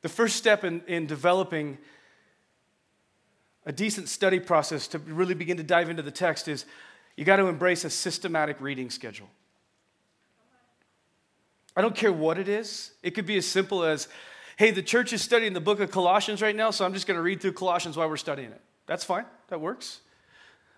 The 0.00 0.08
first 0.08 0.36
step 0.36 0.64
in, 0.64 0.82
in 0.86 1.06
developing 1.06 1.76
a 3.66 3.72
decent 3.72 4.08
study 4.08 4.38
process 4.38 4.86
to 4.88 4.98
really 4.98 5.34
begin 5.34 5.56
to 5.56 5.62
dive 5.62 5.90
into 5.90 6.02
the 6.02 6.10
text 6.10 6.48
is 6.48 6.64
you 7.16 7.24
got 7.24 7.36
to 7.36 7.46
embrace 7.46 7.84
a 7.84 7.90
systematic 7.90 8.60
reading 8.60 8.90
schedule. 8.90 9.28
I 11.76 11.82
don't 11.82 11.96
care 11.96 12.12
what 12.12 12.38
it 12.38 12.48
is, 12.48 12.92
it 13.02 13.12
could 13.12 13.26
be 13.26 13.36
as 13.36 13.46
simple 13.46 13.82
as, 13.82 14.06
hey, 14.56 14.70
the 14.70 14.82
church 14.82 15.12
is 15.12 15.22
studying 15.22 15.52
the 15.52 15.60
book 15.60 15.80
of 15.80 15.90
Colossians 15.90 16.40
right 16.40 16.54
now, 16.54 16.70
so 16.70 16.84
I'm 16.84 16.94
just 16.94 17.06
going 17.06 17.16
to 17.16 17.22
read 17.22 17.40
through 17.40 17.54
Colossians 17.54 17.96
while 17.96 18.08
we're 18.08 18.16
studying 18.16 18.52
it. 18.52 18.60
That's 18.86 19.02
fine, 19.02 19.24
that 19.48 19.60
works. 19.60 20.00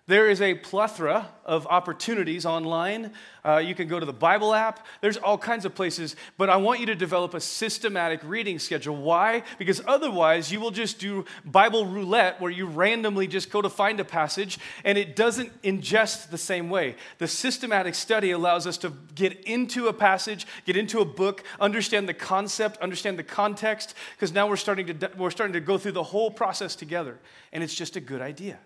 There 0.07 0.29
is 0.29 0.41
a 0.41 0.53
plethora 0.53 1.27
of 1.43 1.67
opportunities 1.67 2.45
online. 2.45 3.11
Uh, 3.43 3.57
you 3.57 3.75
can 3.75 3.89
go 3.89 3.99
to 3.99 4.05
the 4.05 4.13
Bible 4.13 4.53
app. 4.53 4.85
There's 5.01 5.17
all 5.17 5.37
kinds 5.37 5.65
of 5.65 5.75
places, 5.75 6.15
but 6.37 6.49
I 6.49 6.55
want 6.55 6.79
you 6.79 6.85
to 6.85 6.95
develop 6.95 7.33
a 7.33 7.41
systematic 7.41 8.21
reading 8.23 8.57
schedule. 8.57 8.95
Why? 8.95 9.43
Because 9.59 9.81
otherwise, 9.85 10.49
you 10.49 10.61
will 10.61 10.71
just 10.71 10.97
do 10.97 11.25
Bible 11.43 11.85
roulette 11.85 12.39
where 12.39 12.49
you 12.49 12.67
randomly 12.67 13.27
just 13.27 13.51
go 13.51 13.61
to 13.61 13.69
find 13.69 13.99
a 13.99 14.05
passage 14.05 14.59
and 14.85 14.97
it 14.97 15.17
doesn't 15.17 15.61
ingest 15.61 16.29
the 16.29 16.37
same 16.37 16.69
way. 16.69 16.95
The 17.17 17.27
systematic 17.27 17.93
study 17.93 18.31
allows 18.31 18.65
us 18.65 18.77
to 18.77 18.93
get 19.13 19.43
into 19.43 19.87
a 19.87 19.93
passage, 19.93 20.47
get 20.65 20.77
into 20.77 21.01
a 21.01 21.05
book, 21.05 21.43
understand 21.59 22.07
the 22.07 22.13
concept, 22.13 22.77
understand 22.77 23.19
the 23.19 23.23
context, 23.23 23.93
because 24.15 24.31
now 24.31 24.47
we're 24.47 24.55
starting, 24.55 24.99
to, 24.99 25.11
we're 25.17 25.31
starting 25.31 25.53
to 25.53 25.59
go 25.59 25.77
through 25.77 25.91
the 25.91 26.03
whole 26.03 26.31
process 26.31 26.77
together, 26.77 27.19
and 27.51 27.61
it's 27.61 27.75
just 27.75 27.97
a 27.97 27.99
good 27.99 28.21
idea. 28.21 28.57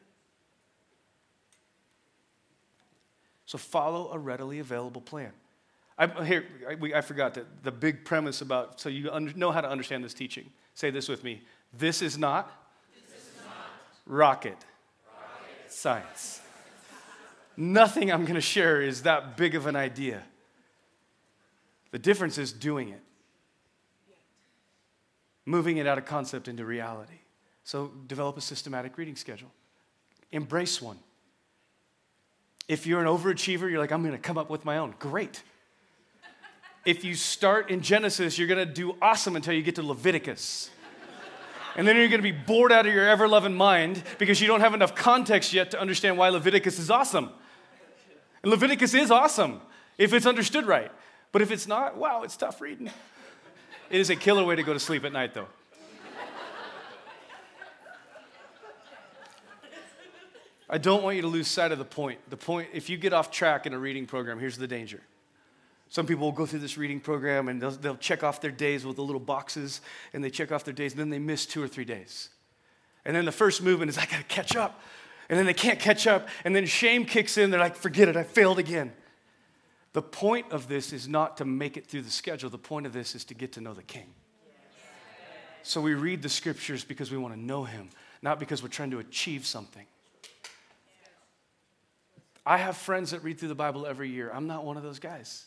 So 3.52 3.58
follow 3.58 4.10
a 4.14 4.18
readily 4.18 4.60
available 4.60 5.02
plan. 5.02 5.34
I, 5.98 6.08
here, 6.24 6.46
I, 6.70 6.76
we, 6.76 6.96
I 6.96 7.02
forgot 7.02 7.34
that 7.34 7.66
the 7.66 7.72
big 7.72 8.06
premise 8.06 8.40
about, 8.40 8.80
so 8.80 8.88
you 8.88 9.12
know 9.36 9.52
how 9.52 9.60
to 9.60 9.70
understand 9.70 10.06
this 10.06 10.14
teaching. 10.14 10.50
Say 10.74 10.90
this 10.90 11.10
with 11.10 11.22
me. 11.26 11.42
This 11.78 12.02
is 12.02 12.18
not, 12.18 12.50
this 12.96 13.20
is 13.20 13.30
not 13.46 13.54
rocket, 14.06 14.56
rocket 15.06 15.70
science. 15.70 16.40
Nothing 17.58 18.10
I'm 18.10 18.22
going 18.22 18.36
to 18.36 18.40
share 18.40 18.82
is 18.82 19.04
that 19.04 19.36
big 19.36 19.54
of 19.54 19.66
an 19.66 19.76
idea. 19.76 20.24
The 21.92 22.00
difference 22.00 22.38
is 22.38 22.54
doing 22.54 22.88
it, 22.88 23.02
moving 25.46 25.76
it 25.76 25.86
out 25.86 25.98
of 25.98 26.06
concept 26.06 26.48
into 26.48 26.64
reality. 26.64 27.20
So 27.66 27.92
develop 28.08 28.38
a 28.38 28.42
systematic 28.42 28.98
reading 28.98 29.18
schedule, 29.18 29.52
embrace 30.32 30.82
one. 30.82 31.00
If 32.72 32.88
you're 32.88 33.02
an 33.02 33.06
overachiever, 33.06 33.70
you're 33.70 33.80
like, 33.80 33.92
I'm 33.92 34.02
going 34.02 34.14
to 34.14 34.18
come 34.18 34.38
up 34.38 34.50
with 34.50 34.64
my 34.64 34.78
own. 34.78 34.96
Great. 34.98 35.44
If 36.86 37.04
you 37.04 37.16
start 37.16 37.70
in 37.70 37.82
Genesis, 37.82 38.38
you're 38.40 38.48
going 38.48 38.66
to 38.66 38.74
do 38.74 38.96
awesome 39.02 39.36
until 39.36 39.54
you 39.54 39.62
get 39.62 39.76
to 39.76 39.84
Leviticus. 39.84 40.70
And 41.76 41.86
then 41.86 41.98
you're 41.98 42.08
going 42.08 42.22
to 42.22 42.24
be 42.24 42.32
bored 42.32 42.72
out 42.72 42.88
of 42.88 42.94
your 42.94 43.10
ever 43.10 43.28
loving 43.28 43.56
mind 43.56 44.02
because 44.20 44.40
you 44.40 44.48
don't 44.48 44.62
have 44.62 44.74
enough 44.74 44.96
context 44.96 45.52
yet 45.52 45.72
to 45.72 45.82
understand 45.82 46.18
why 46.18 46.30
Leviticus 46.30 46.80
is 46.80 46.90
awesome. 46.90 47.32
And 48.42 48.52
Leviticus 48.52 48.94
is 48.94 49.12
awesome 49.12 49.60
if 49.98 50.14
it's 50.14 50.26
understood 50.26 50.66
right. 50.66 50.94
But 51.34 51.42
if 51.42 51.52
it's 51.52 51.68
not, 51.68 51.98
wow, 51.98 52.24
it's 52.24 52.38
tough 52.38 52.62
reading. 52.62 52.90
It 53.90 54.00
is 54.00 54.10
a 54.10 54.16
killer 54.16 54.46
way 54.46 54.56
to 54.56 54.64
go 54.64 54.72
to 54.72 54.80
sleep 54.80 55.04
at 55.04 55.12
night, 55.12 55.34
though. 55.34 55.50
I 60.72 60.78
don't 60.78 61.04
want 61.04 61.18
you 61.18 61.22
to 61.24 61.28
lose 61.28 61.50
sight 61.50 61.74
of 61.74 61.80
the 61.80 61.86
point. 61.86 62.18
The 62.30 62.38
point, 62.38 62.70
if 62.74 62.90
you 62.90 62.96
get 62.96 63.12
off 63.12 63.30
track 63.30 63.66
in 63.66 63.74
a 63.74 63.78
reading 63.78 64.06
program, 64.06 64.40
here's 64.40 64.58
the 64.58 64.68
danger. 64.68 65.02
Some 65.90 66.06
people 66.06 66.26
will 66.26 66.32
go 66.32 66.46
through 66.46 66.60
this 66.60 66.78
reading 66.78 67.02
program 67.02 67.50
and 67.50 67.62
they'll, 67.62 67.72
they'll 67.72 67.98
check 67.98 68.24
off 68.24 68.40
their 68.40 68.52
days 68.52 68.86
with 68.86 68.96
the 68.96 69.04
little 69.04 69.20
boxes 69.20 69.82
and 70.14 70.24
they 70.24 70.30
check 70.30 70.54
off 70.54 70.64
their 70.64 70.74
days 70.74 70.94
and 70.94 71.00
then 71.02 71.10
they 71.10 71.20
miss 71.20 71.46
two 71.46 71.62
or 71.62 71.68
three 71.68 71.84
days. 71.84 72.30
And 73.04 73.14
then 73.14 73.26
the 73.26 73.32
first 73.34 73.62
movement 73.62 73.90
is, 73.90 73.98
I 73.98 74.06
gotta 74.06 74.24
catch 74.24 74.56
up. 74.56 74.80
And 75.30 75.38
then 75.38 75.46
they 75.46 75.54
can't 75.54 75.80
catch 75.80 76.08
up. 76.08 76.30
And 76.46 76.56
then 76.56 76.66
shame 76.66 77.04
kicks 77.04 77.38
in. 77.38 77.52
They're 77.52 77.60
like, 77.60 77.76
forget 77.76 78.08
it, 78.08 78.16
I 78.16 78.24
failed 78.24 78.58
again. 78.58 78.94
The 79.92 80.02
point 80.02 80.50
of 80.52 80.70
this 80.70 80.94
is 80.94 81.10
not 81.10 81.38
to 81.38 81.46
make 81.46 81.76
it 81.76 81.88
through 81.88 82.04
the 82.04 82.10
schedule. 82.10 82.50
The 82.50 82.58
point 82.58 82.86
of 82.86 82.94
this 82.94 83.14
is 83.14 83.26
to 83.26 83.34
get 83.34 83.52
to 83.54 83.62
know 83.62 83.74
the 83.74 83.84
King. 83.84 84.08
So 85.64 85.82
we 85.82 85.94
read 85.94 86.22
the 86.22 86.30
scriptures 86.30 86.86
because 86.86 87.12
we 87.12 87.18
want 87.18 87.34
to 87.34 87.40
know 87.40 87.66
him, 87.66 87.90
not 88.22 88.40
because 88.40 88.64
we're 88.64 88.70
trying 88.70 88.92
to 88.92 89.00
achieve 89.00 89.46
something. 89.46 89.86
I 92.46 92.58
have 92.58 92.76
friends 92.76 93.12
that 93.12 93.24
read 93.24 93.40
through 93.40 93.50
the 93.50 93.56
Bible 93.56 93.86
every 93.86 94.10
year. 94.10 94.32
I'm 94.34 94.48
not 94.48 94.66
one 94.66 94.78
of 94.78 94.84
those 94.84 95.00
guys. 95.00 95.46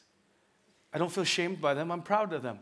I 0.92 0.98
don't 0.98 1.11
feel 1.11 1.24
shamed 1.24 1.61
by 1.61 1.74
them, 1.74 1.90
I'm 1.90 2.02
proud 2.02 2.33
of 2.33 2.42
them. 2.42 2.61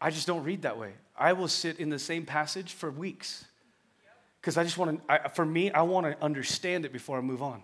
I 0.00 0.10
just 0.10 0.26
don't 0.26 0.44
read 0.44 0.62
that 0.62 0.78
way. 0.78 0.92
I 1.16 1.32
will 1.32 1.48
sit 1.48 1.78
in 1.78 1.88
the 1.88 1.98
same 1.98 2.26
passage 2.26 2.72
for 2.72 2.90
weeks 2.90 3.44
because 4.40 4.58
I 4.58 4.64
just 4.64 4.76
want 4.76 5.06
to, 5.08 5.30
for 5.30 5.46
me, 5.46 5.70
I 5.70 5.82
want 5.82 6.06
to 6.06 6.22
understand 6.22 6.84
it 6.84 6.92
before 6.92 7.16
I 7.18 7.20
move 7.20 7.42
on. 7.42 7.62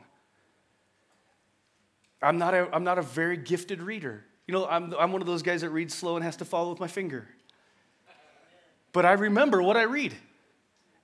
I'm 2.23 2.39
not 2.39 2.55
a, 2.55 2.69
I'm 2.73 2.85
not 2.85 2.99
a 2.99 3.03
very 3.03 3.37
gifted 3.37 3.83
reader. 3.83 4.25
You 4.47 4.55
know, 4.55 4.67
I'm, 4.67 4.95
I'm 4.99 5.13
one 5.13 5.21
of 5.21 5.27
those 5.27 5.43
guys 5.43 5.63
that 5.63 5.71
reads 5.71 5.95
slow 5.95 6.17
and 6.17 6.25
has 6.25 6.37
to 6.37 6.45
follow 6.45 6.71
with 6.71 6.81
my 6.81 6.89
finger. 6.89 7.27
But 8.93 9.07
I 9.07 9.13
remember 9.13 9.63
what 9.63 9.77
I 9.77 9.83
read. 9.83 10.15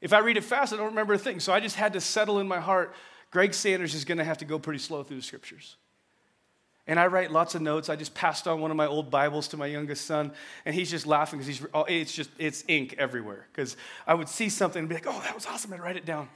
If 0.00 0.12
I 0.12 0.18
read 0.18 0.36
it 0.36 0.44
fast, 0.44 0.72
I 0.72 0.76
don't 0.76 0.86
remember 0.86 1.14
a 1.14 1.18
thing. 1.18 1.40
So 1.40 1.52
I 1.52 1.60
just 1.60 1.76
had 1.76 1.94
to 1.94 2.00
settle 2.00 2.38
in 2.38 2.48
my 2.48 2.60
heart 2.60 2.94
Greg 3.30 3.54
Sanders 3.54 3.94
is 3.94 4.04
going 4.04 4.18
to 4.18 4.24
have 4.24 4.38
to 4.38 4.44
go 4.44 4.58
pretty 4.58 4.78
slow 4.78 5.02
through 5.02 5.16
the 5.16 5.22
scriptures. 5.22 5.76
And 6.86 7.00
I 7.00 7.08
write 7.08 7.32
lots 7.32 7.56
of 7.56 7.62
notes. 7.62 7.88
I 7.88 7.96
just 7.96 8.14
passed 8.14 8.46
on 8.46 8.60
one 8.60 8.70
of 8.70 8.76
my 8.76 8.86
old 8.86 9.10
Bibles 9.10 9.48
to 9.48 9.56
my 9.56 9.66
youngest 9.66 10.06
son, 10.06 10.32
and 10.64 10.74
he's 10.74 10.90
just 10.90 11.04
laughing 11.06 11.38
because 11.38 11.58
he's, 11.58 11.66
oh, 11.74 11.82
it's 11.84 12.12
just, 12.12 12.30
it's 12.38 12.64
ink 12.68 12.94
everywhere. 12.96 13.46
Because 13.52 13.76
I 14.06 14.14
would 14.14 14.28
see 14.28 14.48
something 14.48 14.80
and 14.80 14.88
be 14.88 14.94
like, 14.94 15.06
oh, 15.08 15.20
that 15.24 15.34
was 15.34 15.46
awesome. 15.46 15.72
I'd 15.72 15.80
write 15.80 15.96
it 15.96 16.06
down. 16.06 16.28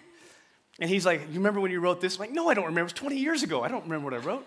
And 0.80 0.90
he's 0.90 1.06
like, 1.06 1.20
you 1.28 1.34
remember 1.34 1.60
when 1.60 1.70
you 1.70 1.78
wrote 1.78 2.00
this? 2.00 2.16
I'm 2.16 2.20
like, 2.20 2.32
no, 2.32 2.48
I 2.48 2.54
don't 2.54 2.64
remember. 2.64 2.80
It 2.80 2.84
was 2.84 2.92
20 2.94 3.16
years 3.16 3.42
ago. 3.42 3.62
I 3.62 3.68
don't 3.68 3.84
remember 3.84 4.10
what 4.10 4.14
I 4.14 4.18
wrote. 4.24 4.46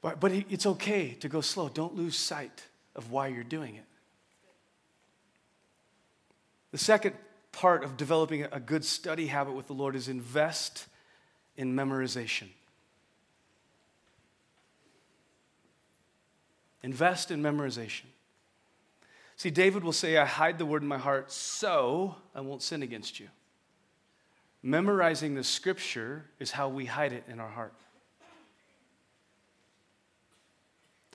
But, 0.00 0.18
but 0.18 0.32
it's 0.32 0.64
okay 0.64 1.14
to 1.20 1.28
go 1.28 1.42
slow. 1.42 1.68
Don't 1.68 1.94
lose 1.94 2.16
sight 2.16 2.64
of 2.96 3.10
why 3.10 3.28
you're 3.28 3.44
doing 3.44 3.74
it. 3.74 3.84
The 6.72 6.78
second 6.78 7.16
part 7.52 7.84
of 7.84 7.96
developing 7.96 8.44
a 8.50 8.60
good 8.60 8.84
study 8.84 9.26
habit 9.26 9.54
with 9.54 9.66
the 9.66 9.72
Lord 9.72 9.96
is 9.96 10.08
invest 10.08 10.86
in 11.56 11.74
memorization. 11.74 12.48
Invest 16.82 17.30
in 17.30 17.42
memorization. 17.42 18.06
See, 19.36 19.50
David 19.50 19.84
will 19.84 19.92
say, 19.92 20.16
I 20.18 20.26
hide 20.26 20.58
the 20.58 20.66
word 20.66 20.82
in 20.82 20.88
my 20.88 20.98
heart 20.98 21.32
so 21.32 22.16
I 22.34 22.40
won't 22.40 22.62
sin 22.62 22.82
against 22.82 23.20
you. 23.20 23.28
Memorizing 24.62 25.34
the 25.34 25.44
scripture 25.44 26.26
is 26.38 26.50
how 26.50 26.68
we 26.68 26.84
hide 26.84 27.12
it 27.12 27.24
in 27.28 27.40
our 27.40 27.48
heart. 27.48 27.74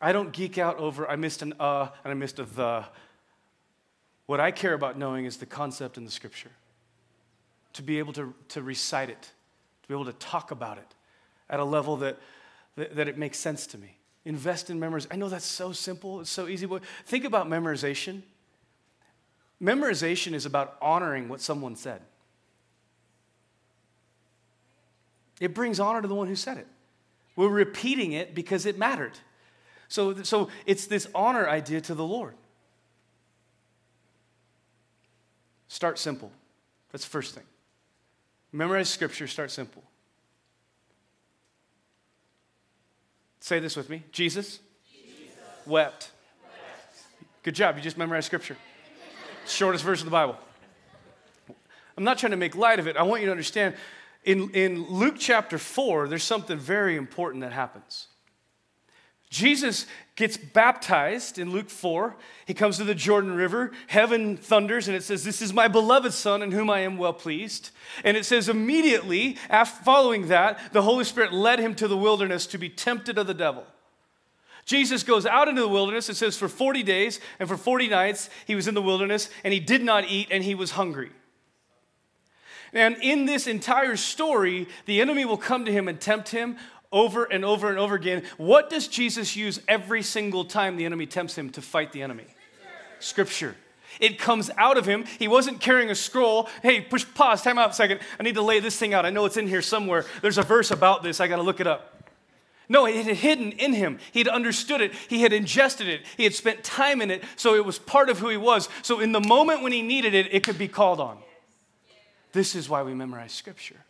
I 0.02 0.12
don't 0.12 0.32
geek 0.32 0.58
out 0.58 0.78
over, 0.78 1.10
I 1.10 1.15
missed 1.15 1.41
an 1.41 1.54
uh 1.60 1.89
and 2.04 2.12
I 2.12 2.13
missed 2.15 2.39
a 2.39 2.43
the. 2.43 2.86
What 4.26 4.40
I 4.40 4.52
care 4.52 4.74
about 4.74 4.98
knowing 4.98 5.26
is 5.26 5.38
the 5.38 5.46
concept 5.46 5.98
in 5.98 6.06
the 6.06 6.12
scripture. 6.12 6.52
To 7.74 7.84
be 7.84 8.00
able 8.00 8.14
to, 8.14 8.34
to 8.50 8.62
recite 8.62 9.10
it, 9.10 9.22
to 9.22 9.88
be 9.88 9.94
able 9.94 10.06
to 10.06 10.14
talk 10.14 10.52
about 10.52 10.78
it 10.78 10.96
at 11.50 11.60
a 11.60 11.64
level 11.64 11.98
that, 11.98 12.18
that, 12.76 12.96
that 12.96 13.08
it 13.08 13.18
makes 13.18 13.38
sense 13.38 13.68
to 13.68 13.78
me. 13.78 13.98
invest 14.26 14.70
in 14.70 14.80
memorization. 14.80 15.08
I 15.12 15.16
know 15.16 15.30
that's 15.30 15.46
so 15.46 15.72
simple, 15.72 16.22
it's 16.22 16.30
so 16.30 16.48
easy, 16.48 16.66
but 16.66 16.84
think 17.06 17.26
about 17.26 17.48
memorization. 17.48 18.24
Memorization 19.62 20.34
is 20.34 20.46
about 20.46 20.78
honoring 20.82 21.30
what 21.30 21.40
someone 21.40 21.76
said. 21.76 22.02
It 25.40 25.54
brings 25.54 25.80
honor 25.80 26.02
to 26.02 26.08
the 26.08 26.16
one 26.16 26.28
who 26.28 26.36
said 26.36 26.58
it. 26.58 26.68
We're 27.36 27.50
repeating 27.50 28.14
it 28.14 28.34
because 28.34 28.66
it 28.66 28.78
mattered. 28.78 29.14
So, 29.88 30.24
so 30.24 30.50
it's 30.66 30.88
this 30.88 31.08
honor 31.14 31.48
idea 31.48 31.82
to 31.82 31.94
the 31.94 32.06
Lord. 32.06 32.34
Start 35.67 35.99
simple. 35.99 36.32
That's 36.91 37.04
the 37.04 37.10
first 37.10 37.36
thing. 37.36 37.43
Memorize 38.51 38.89
scripture, 38.89 39.28
start 39.28 39.51
simple. 39.51 39.84
Say 43.39 43.60
this 43.60 43.75
with 43.75 43.89
me 43.89 44.04
Jesus, 44.12 44.60
Jesus. 44.91 45.36
Wept. 45.65 46.12
wept. 46.43 47.04
Good 47.43 47.56
job, 47.56 47.75
you 47.75 47.82
just 47.82 47.97
memorized 47.97 48.25
scripture. 48.25 48.58
Shortest 49.45 49.84
verse 49.84 49.99
of 49.99 50.06
the 50.06 50.12
Bible. 50.12 50.38
I'm 51.97 52.04
not 52.04 52.17
trying 52.17 52.32
to 52.32 52.38
make 52.38 52.56
light 52.56 52.80
of 52.80 52.88
it. 52.88 52.97
I 52.97 53.04
want 53.04 53.21
you 53.21 53.28
to 53.28 53.32
understand 53.32 53.75
in, 54.25 54.49
in 54.51 54.84
Luke 54.89 55.15
chapter 55.19 55.58
4, 55.58 56.08
there's 56.08 56.23
something 56.23 56.58
very 56.58 56.95
important 56.95 57.41
that 57.41 57.54
happens. 57.54 58.08
Jesus 59.30 59.86
gets 60.16 60.38
baptized 60.38 61.38
in 61.38 61.52
Luke 61.52 61.70
4. 61.70 62.16
He 62.46 62.54
comes 62.54 62.78
to 62.78 62.84
the 62.84 62.96
Jordan 62.96 63.36
River. 63.36 63.72
Heaven 63.88 64.38
thunders, 64.38 64.88
and 64.88 64.96
it 64.96 65.04
says, 65.04 65.24
This 65.24 65.42
is 65.42 65.54
my 65.54 65.68
beloved 65.68 66.14
Son 66.14 66.42
in 66.42 66.52
whom 66.52 66.70
I 66.70 66.80
am 66.80 66.98
well 66.98 67.14
pleased. 67.14 67.72
And 68.04 68.16
it 68.16 68.26
says, 68.26 68.48
immediately 68.48 69.38
after 69.50 69.84
following 69.84 70.28
that, 70.30 70.74
the 70.74 70.84
Holy 70.84 71.04
Spirit 71.04 71.34
led 71.34 71.60
him 71.60 71.76
to 71.76 71.88
the 71.88 71.98
wilderness 71.98 72.48
to 72.48 72.58
be 72.58 72.70
tempted 72.70 73.18
of 73.18 73.28
the 73.28 73.34
devil. 73.34 73.66
Jesus 74.66 75.04
goes 75.04 75.26
out 75.26 75.48
into 75.48 75.62
the 75.62 75.68
wilderness. 75.68 76.10
It 76.10 76.16
says, 76.16 76.38
for 76.38 76.48
40 76.48 76.82
days 76.84 77.20
and 77.40 77.48
for 77.48 77.58
40 77.58 77.88
nights, 77.88 78.30
he 78.48 78.56
was 78.56 78.68
in 78.68 78.74
the 78.74 78.82
wilderness, 78.82 79.30
and 79.44 79.54
he 79.54 79.60
did 79.60 79.84
not 79.84 80.06
eat, 80.10 80.30
and 80.32 80.44
he 80.44 80.56
was 80.56 80.72
hungry. 80.72 81.12
And 82.74 82.98
in 83.02 83.26
this 83.26 83.48
entire 83.48 83.96
story, 83.96 84.68
the 84.86 85.00
enemy 85.00 85.24
will 85.24 85.38
come 85.38 85.64
to 85.64 85.72
him 85.72 85.88
and 85.88 86.00
tempt 86.00 86.30
him 86.30 86.58
over 86.96 87.26
and 87.26 87.44
over 87.44 87.70
and 87.70 87.78
over 87.78 87.94
again. 87.94 88.24
What 88.38 88.70
does 88.70 88.88
Jesus 88.88 89.36
use 89.36 89.60
every 89.68 90.02
single 90.02 90.46
time 90.46 90.78
the 90.78 90.86
enemy 90.86 91.06
tempts 91.06 91.38
him 91.38 91.50
to 91.52 91.62
fight 91.62 91.92
the 91.92 92.02
enemy? 92.02 92.26
Scripture. 93.00 93.56
It 94.00 94.18
comes 94.18 94.50
out 94.58 94.78
of 94.78 94.86
him. 94.86 95.06
He 95.20 95.28
wasn't 95.28 95.60
carrying 95.60 95.92
a 95.92 95.96
scroll. 95.96 96.50
Hey, 96.64 96.82
push 96.82 97.06
pause, 97.14 97.42
time 97.42 97.60
out 97.60 97.72
a 97.72 97.74
second. 97.74 98.00
I 98.20 98.24
need 98.24 98.36
to 98.36 98.42
lay 98.42 98.62
this 98.62 98.78
thing 98.78 98.94
out. 98.94 99.06
I 99.06 99.10
know 99.10 99.26
it's 99.26 99.38
in 99.38 99.48
here 99.48 99.62
somewhere. 99.62 100.06
There's 100.22 100.38
a 100.38 100.44
verse 100.44 100.72
about 100.72 101.04
this. 101.04 101.20
I 101.20 101.28
got 101.28 101.36
to 101.36 101.44
look 101.44 101.60
it 101.60 101.68
up. 101.68 101.92
No, 102.68 102.88
it 102.88 103.06
had 103.06 103.18
hidden 103.18 103.52
in 103.52 103.74
him. 103.74 104.00
He 104.12 104.20
had 104.20 104.28
understood 104.28 104.82
it. 104.82 104.94
He 105.08 105.22
had 105.22 105.34
ingested 105.34 105.88
it. 105.88 106.02
He 106.18 106.24
had 106.24 106.34
spent 106.34 106.64
time 106.64 107.02
in 107.02 107.12
it, 107.12 107.24
so 107.36 107.56
it 107.56 107.64
was 107.64 107.78
part 107.78 108.10
of 108.10 108.20
who 108.20 108.30
he 108.30 108.38
was. 108.38 108.70
So, 108.82 109.02
in 109.02 109.12
the 109.12 109.20
moment 109.20 109.62
when 109.62 109.72
he 109.72 109.84
needed 109.84 110.16
it, 110.16 110.34
it 110.34 110.44
could 110.44 110.58
be 110.58 110.68
called 110.68 111.00
on. 111.00 111.20
This 112.32 112.56
is 112.56 112.68
why 112.68 112.82
we 112.82 112.96
memorize 112.96 113.34
Scripture 113.34 113.85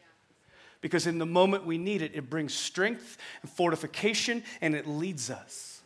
because 0.86 1.08
in 1.08 1.17
the 1.17 1.26
moment 1.26 1.65
we 1.65 1.80
need 1.80 2.04
it, 2.04 2.12
it 2.13 2.30
brings 2.30 2.54
strength 2.54 3.17
and 3.41 3.50
fortification 3.50 4.43
and 4.62 4.76
it 4.76 4.86
leads 4.86 5.32
us. 5.32 5.82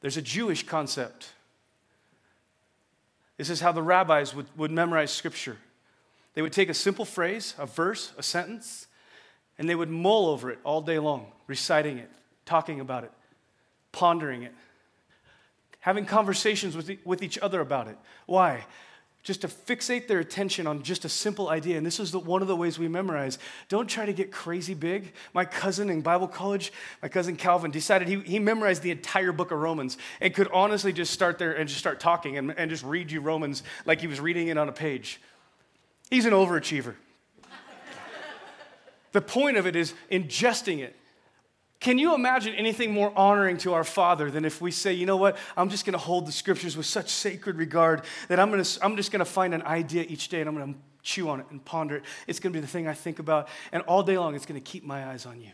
There's 0.00 0.16
a 0.16 0.22
Jewish 0.22 0.64
concept. 0.64 1.28
This 3.36 3.50
is 3.50 3.60
how 3.60 3.70
the 3.70 3.82
rabbis 3.82 4.34
would, 4.34 4.46
would 4.56 4.70
memorize 4.70 5.10
scripture. 5.10 5.58
They 6.32 6.40
would 6.40 6.54
take 6.54 6.70
a 6.70 6.74
simple 6.74 7.04
phrase, 7.04 7.54
a 7.58 7.66
verse, 7.66 8.14
a 8.16 8.22
sentence, 8.22 8.86
and 9.58 9.68
they 9.68 9.74
would 9.74 9.90
mull 9.90 10.30
over 10.30 10.50
it 10.50 10.58
all 10.64 10.80
day 10.80 10.98
long, 10.98 11.26
reciting 11.46 11.98
it, 11.98 12.10
talking 12.46 12.80
about 12.80 13.04
it, 13.04 13.12
pondering 13.92 14.42
it 14.42 14.54
having 15.82 16.06
conversations 16.06 16.76
with, 16.76 16.90
with 17.04 17.22
each 17.22 17.38
other 17.38 17.60
about 17.60 17.88
it. 17.88 17.98
Why? 18.26 18.64
Just 19.24 19.40
to 19.42 19.48
fixate 19.48 20.06
their 20.06 20.20
attention 20.20 20.66
on 20.68 20.82
just 20.82 21.04
a 21.04 21.08
simple 21.08 21.48
idea. 21.48 21.76
And 21.76 21.84
this 21.84 21.98
is 21.98 22.12
the, 22.12 22.20
one 22.20 22.40
of 22.40 22.46
the 22.46 22.54
ways 22.54 22.78
we 22.78 22.86
memorize. 22.86 23.38
Don't 23.68 23.88
try 23.88 24.06
to 24.06 24.12
get 24.12 24.30
crazy 24.30 24.74
big. 24.74 25.12
My 25.34 25.44
cousin 25.44 25.90
in 25.90 26.00
Bible 26.00 26.28
college, 26.28 26.72
my 27.02 27.08
cousin 27.08 27.34
Calvin, 27.34 27.72
decided 27.72 28.06
he, 28.06 28.20
he 28.20 28.38
memorized 28.38 28.82
the 28.82 28.92
entire 28.92 29.32
book 29.32 29.50
of 29.50 29.58
Romans 29.58 29.98
and 30.20 30.32
could 30.32 30.48
honestly 30.52 30.92
just 30.92 31.12
start 31.12 31.38
there 31.38 31.52
and 31.52 31.68
just 31.68 31.80
start 31.80 31.98
talking 31.98 32.38
and, 32.38 32.56
and 32.56 32.70
just 32.70 32.84
read 32.84 33.10
you 33.10 33.20
Romans 33.20 33.64
like 33.84 34.00
he 34.00 34.06
was 34.06 34.20
reading 34.20 34.48
it 34.48 34.56
on 34.56 34.68
a 34.68 34.72
page. 34.72 35.20
He's 36.10 36.26
an 36.26 36.32
overachiever. 36.32 36.94
the 39.12 39.20
point 39.20 39.56
of 39.56 39.66
it 39.66 39.74
is 39.74 39.94
ingesting 40.12 40.78
it 40.78 40.94
can 41.82 41.98
you 41.98 42.14
imagine 42.14 42.54
anything 42.54 42.92
more 42.92 43.12
honoring 43.16 43.58
to 43.58 43.74
our 43.74 43.82
Father 43.82 44.30
than 44.30 44.44
if 44.44 44.60
we 44.60 44.70
say, 44.70 44.92
you 44.92 45.04
know 45.04 45.16
what, 45.16 45.36
I'm 45.56 45.68
just 45.68 45.84
going 45.84 45.94
to 45.94 45.98
hold 45.98 46.26
the 46.26 46.32
scriptures 46.32 46.76
with 46.76 46.86
such 46.86 47.10
sacred 47.10 47.56
regard 47.56 48.04
that 48.28 48.38
I'm, 48.38 48.50
gonna, 48.52 48.64
I'm 48.80 48.94
just 48.94 49.10
going 49.10 49.18
to 49.18 49.24
find 49.24 49.52
an 49.52 49.62
idea 49.62 50.04
each 50.08 50.28
day 50.28 50.38
and 50.38 50.48
I'm 50.48 50.56
going 50.56 50.74
to 50.74 50.80
chew 51.02 51.28
on 51.28 51.40
it 51.40 51.46
and 51.50 51.62
ponder 51.64 51.96
it. 51.96 52.04
It's 52.28 52.38
going 52.38 52.52
to 52.52 52.56
be 52.56 52.60
the 52.60 52.68
thing 52.68 52.86
I 52.86 52.94
think 52.94 53.18
about, 53.18 53.48
and 53.72 53.82
all 53.82 54.04
day 54.04 54.16
long 54.16 54.36
it's 54.36 54.46
going 54.46 54.60
to 54.60 54.64
keep 54.64 54.84
my 54.84 55.08
eyes 55.08 55.26
on 55.26 55.40
you. 55.40 55.50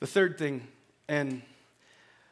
The 0.00 0.06
third 0.06 0.36
thing, 0.36 0.68
and 1.08 1.40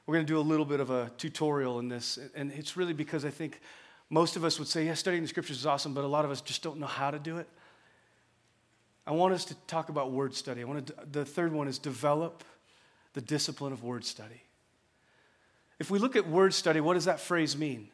we're 0.05 0.17
going 0.17 0.27
to 0.27 0.31
do 0.31 0.38
a 0.38 0.40
little 0.40 0.67
bit 0.67 0.81
of 0.81 0.90
a 0.90 1.11
tutorial 1.17 1.79
in 1.79 1.88
this, 1.88 2.19
and 2.35 2.53
it's 2.53 2.77
really 2.77 2.93
because 2.93 3.25
I 3.25 3.31
think 3.31 3.62
most 4.11 4.37
of 4.37 4.45
us 4.45 4.59
would 4.59 4.69
say, 4.69 4.85
yeah, 4.85 4.93
studying 4.93 5.23
the 5.23 5.29
scriptures 5.29 5.57
is 5.57 5.64
awesome, 5.64 5.95
but 5.95 6.05
a 6.05 6.07
lot 6.07 6.27
of 6.27 6.31
us 6.31 6.43
just 6.43 6.62
don't 6.62 6.79
know 6.79 6.87
how 6.87 7.11
to 7.11 7.19
do 7.19 7.38
it. 7.38 7.49
I 9.07 9.12
want 9.12 9.35
us 9.35 9.45
to 9.47 9.55
talk 9.67 9.88
about 9.88 10.12
word 10.12 10.35
study. 10.35 10.62
I 10.62 10.64
want 10.64 10.87
to, 10.87 10.95
the 11.11 11.25
third 11.25 11.53
one 11.53 11.69
is 11.69 11.79
develop 11.79 12.43
the 13.12 13.21
discipline 13.21 13.73
of 13.73 13.85
word 13.85 14.05
study. 14.05 14.43
If 15.79 15.90
we 15.90 15.99
look 15.99 16.17
at 16.17 16.29
word 16.29 16.55
study, 16.55 16.81
what 16.81 16.95
does 16.95 17.05
that 17.05 17.21
phrase 17.21 17.57
mean? 17.57 17.88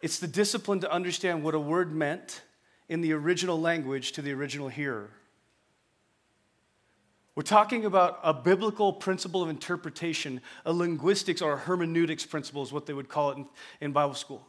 It's 0.00 0.18
the 0.18 0.26
discipline 0.26 0.80
to 0.80 0.90
understand 0.90 1.44
what 1.44 1.54
a 1.54 1.60
word 1.60 1.94
meant 1.94 2.42
in 2.88 3.00
the 3.00 3.12
original 3.12 3.60
language 3.60 4.12
to 4.12 4.22
the 4.22 4.32
original 4.32 4.68
hearer. 4.68 5.10
We're 7.34 7.44
talking 7.44 7.86
about 7.86 8.18
a 8.22 8.34
biblical 8.34 8.92
principle 8.92 9.42
of 9.42 9.48
interpretation, 9.48 10.42
a 10.66 10.72
linguistics 10.72 11.40
or 11.40 11.54
a 11.54 11.56
hermeneutics 11.56 12.26
principle 12.26 12.62
is 12.62 12.72
what 12.72 12.84
they 12.86 12.92
would 12.92 13.08
call 13.08 13.30
it 13.30 13.38
in, 13.38 13.46
in 13.80 13.92
Bible 13.92 14.14
school. 14.14 14.46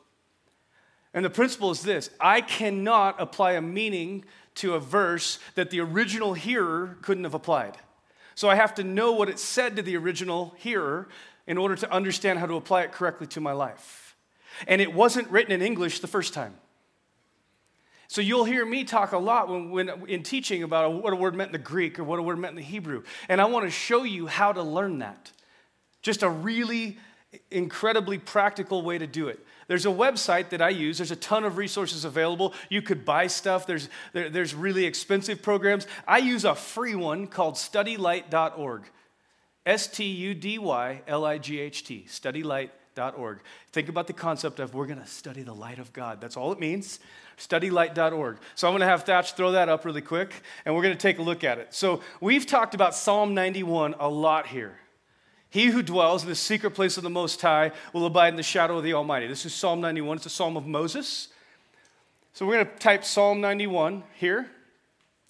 And 1.14 1.24
the 1.24 1.30
principle 1.30 1.72
is 1.72 1.82
this 1.82 2.10
I 2.20 2.42
cannot 2.42 3.22
apply 3.22 3.54
a 3.54 3.62
meaning 3.62 4.26
to 4.56 4.74
a 4.76 4.80
verse 4.80 5.40
that 5.56 5.70
the 5.70 5.80
original 5.80 6.34
hearer 6.34 6.98
couldn't 7.02 7.24
have 7.24 7.34
applied. 7.34 7.78
So 8.36 8.50
I 8.50 8.56
have 8.56 8.76
to 8.76 8.84
know 8.84 9.14
what 9.14 9.30
it 9.30 9.40
said 9.40 9.76
to 9.76 9.82
the 9.82 9.96
original 9.98 10.54
hearer 10.58 11.08
in 11.46 11.58
order 11.58 11.76
to 11.76 11.92
understand 11.92 12.40
how 12.40 12.46
to 12.46 12.56
apply 12.56 12.84
it 12.84 12.92
correctly 12.92 13.28
to 13.28 13.42
my 13.42 13.52
life. 13.52 14.16
And 14.68 14.82
it 14.82 14.94
wasn't 14.94 15.30
written 15.30 15.52
in 15.52 15.62
English 15.62 16.00
the 16.00 16.08
first 16.08 16.34
time. 16.34 16.56
So 18.08 18.22
you'll 18.22 18.46
hear 18.46 18.66
me 18.66 18.84
talk 18.84 19.12
a 19.12 19.18
lot 19.18 19.50
when, 19.50 19.72
when, 19.72 19.90
in 20.08 20.22
teaching 20.22 20.62
about 20.62 21.02
what 21.02 21.14
a 21.14 21.16
word 21.16 21.36
meant 21.36 21.50
in 21.50 21.54
the 21.54 21.58
Greek 21.58 21.98
or 21.98 22.04
what 22.04 22.20
a 22.20 22.22
word 22.22 22.38
meant 22.38 22.52
in 22.52 22.58
the 22.58 22.62
Hebrew. 22.62 23.04
And 23.28 23.42
I 23.42 23.46
want 23.46 23.66
to 23.66 23.72
show 23.72 24.04
you 24.04 24.28
how 24.28 24.52
to 24.52 24.62
learn 24.62 25.00
that. 25.00 25.32
Just 26.02 26.22
a 26.22 26.30
really 26.30 27.00
incredibly 27.50 28.20
practical 28.20 28.84
way 28.84 28.98
to 28.98 29.08
do 29.08 29.30
it. 29.30 29.44
There's 29.68 29.86
a 29.86 29.90
website 29.90 30.50
that 30.50 30.62
I 30.62 30.70
use. 30.70 30.98
There's 30.98 31.12
a 31.12 31.16
ton 31.16 31.44
of 31.44 31.58
resources 31.58 32.06
available. 32.06 32.54
You 32.70 32.82
could 32.82 33.06
buy 33.06 33.28
stuff. 33.28 33.66
There's, 33.66 33.90
there, 34.14 34.30
there's 34.30 34.54
really 34.54 34.86
expensive 34.86 35.42
programs. 35.42 35.88
I 36.08 36.20
use 36.20 36.46
a 36.46 36.56
free 36.56 36.96
one 36.96 37.28
called 37.28 37.56
studylight.org. 37.56 38.84
S 39.66 39.88
T 39.88 40.04
U 40.04 40.34
D 40.34 40.60
Y 40.60 41.02
L 41.08 41.24
I 41.24 41.38
G 41.38 41.60
H 41.60 41.86
T, 41.86 42.06
studylight.org. 42.08 43.40
Think 43.72 43.90
about 43.90 44.08
the 44.08 44.14
concept 44.14 44.60
of 44.60 44.74
we're 44.74 44.88
going 44.88 45.00
to 45.00 45.08
study 45.08 45.42
the 45.42 45.54
light 45.54 45.80
of 45.80 45.94
God. 45.94 46.20
That's 46.20 46.36
all 46.36 46.52
it 46.52 46.60
means. 46.60 47.00
Studylight.org. 47.38 48.38
So 48.56 48.68
I'm 48.68 48.74
going 48.74 48.82
to 48.82 48.88
have 48.88 49.04
Thatch 49.04 49.34
throw 49.34 49.54
that 49.54 49.70
up 49.70 49.86
really 49.86 50.02
quick, 50.02 50.44
and 50.66 50.76
we're 50.76 50.84
going 50.84 50.96
to 50.96 51.02
take 51.02 51.18
a 51.18 51.22
look 51.22 51.44
at 51.44 51.60
it. 51.60 51.74
So 51.74 52.02
we've 52.20 52.46
talked 52.46 52.76
about 52.76 52.94
Psalm 52.94 53.34
91 53.34 53.96
a 54.00 54.10
lot 54.10 54.48
here. 54.48 54.78
He 55.54 55.68
who 55.68 55.84
dwells 55.84 56.24
in 56.24 56.30
the 56.30 56.36
secret 56.36 56.72
place 56.72 56.98
of 56.98 57.04
the 57.04 57.12
Most 57.12 57.40
High 57.40 57.74
will 57.94 58.08
abide 58.08 58.30
in 58.30 58.38
the 58.38 58.42
shadow 58.42 58.80
of 58.80 58.84
the 58.84 58.94
Almighty. 58.94 59.28
This 59.28 59.46
is 59.46 59.54
Psalm 59.54 59.82
91. 59.82 60.18
It's 60.18 60.26
a 60.26 60.30
psalm 60.32 60.58
of 60.58 60.66
Moses. 60.66 61.28
So 62.34 62.48
we're 62.48 62.56
going 62.56 62.66
to 62.66 62.76
type 62.80 63.06
Psalm 63.06 63.40
91 63.40 64.02
here. 64.16 64.50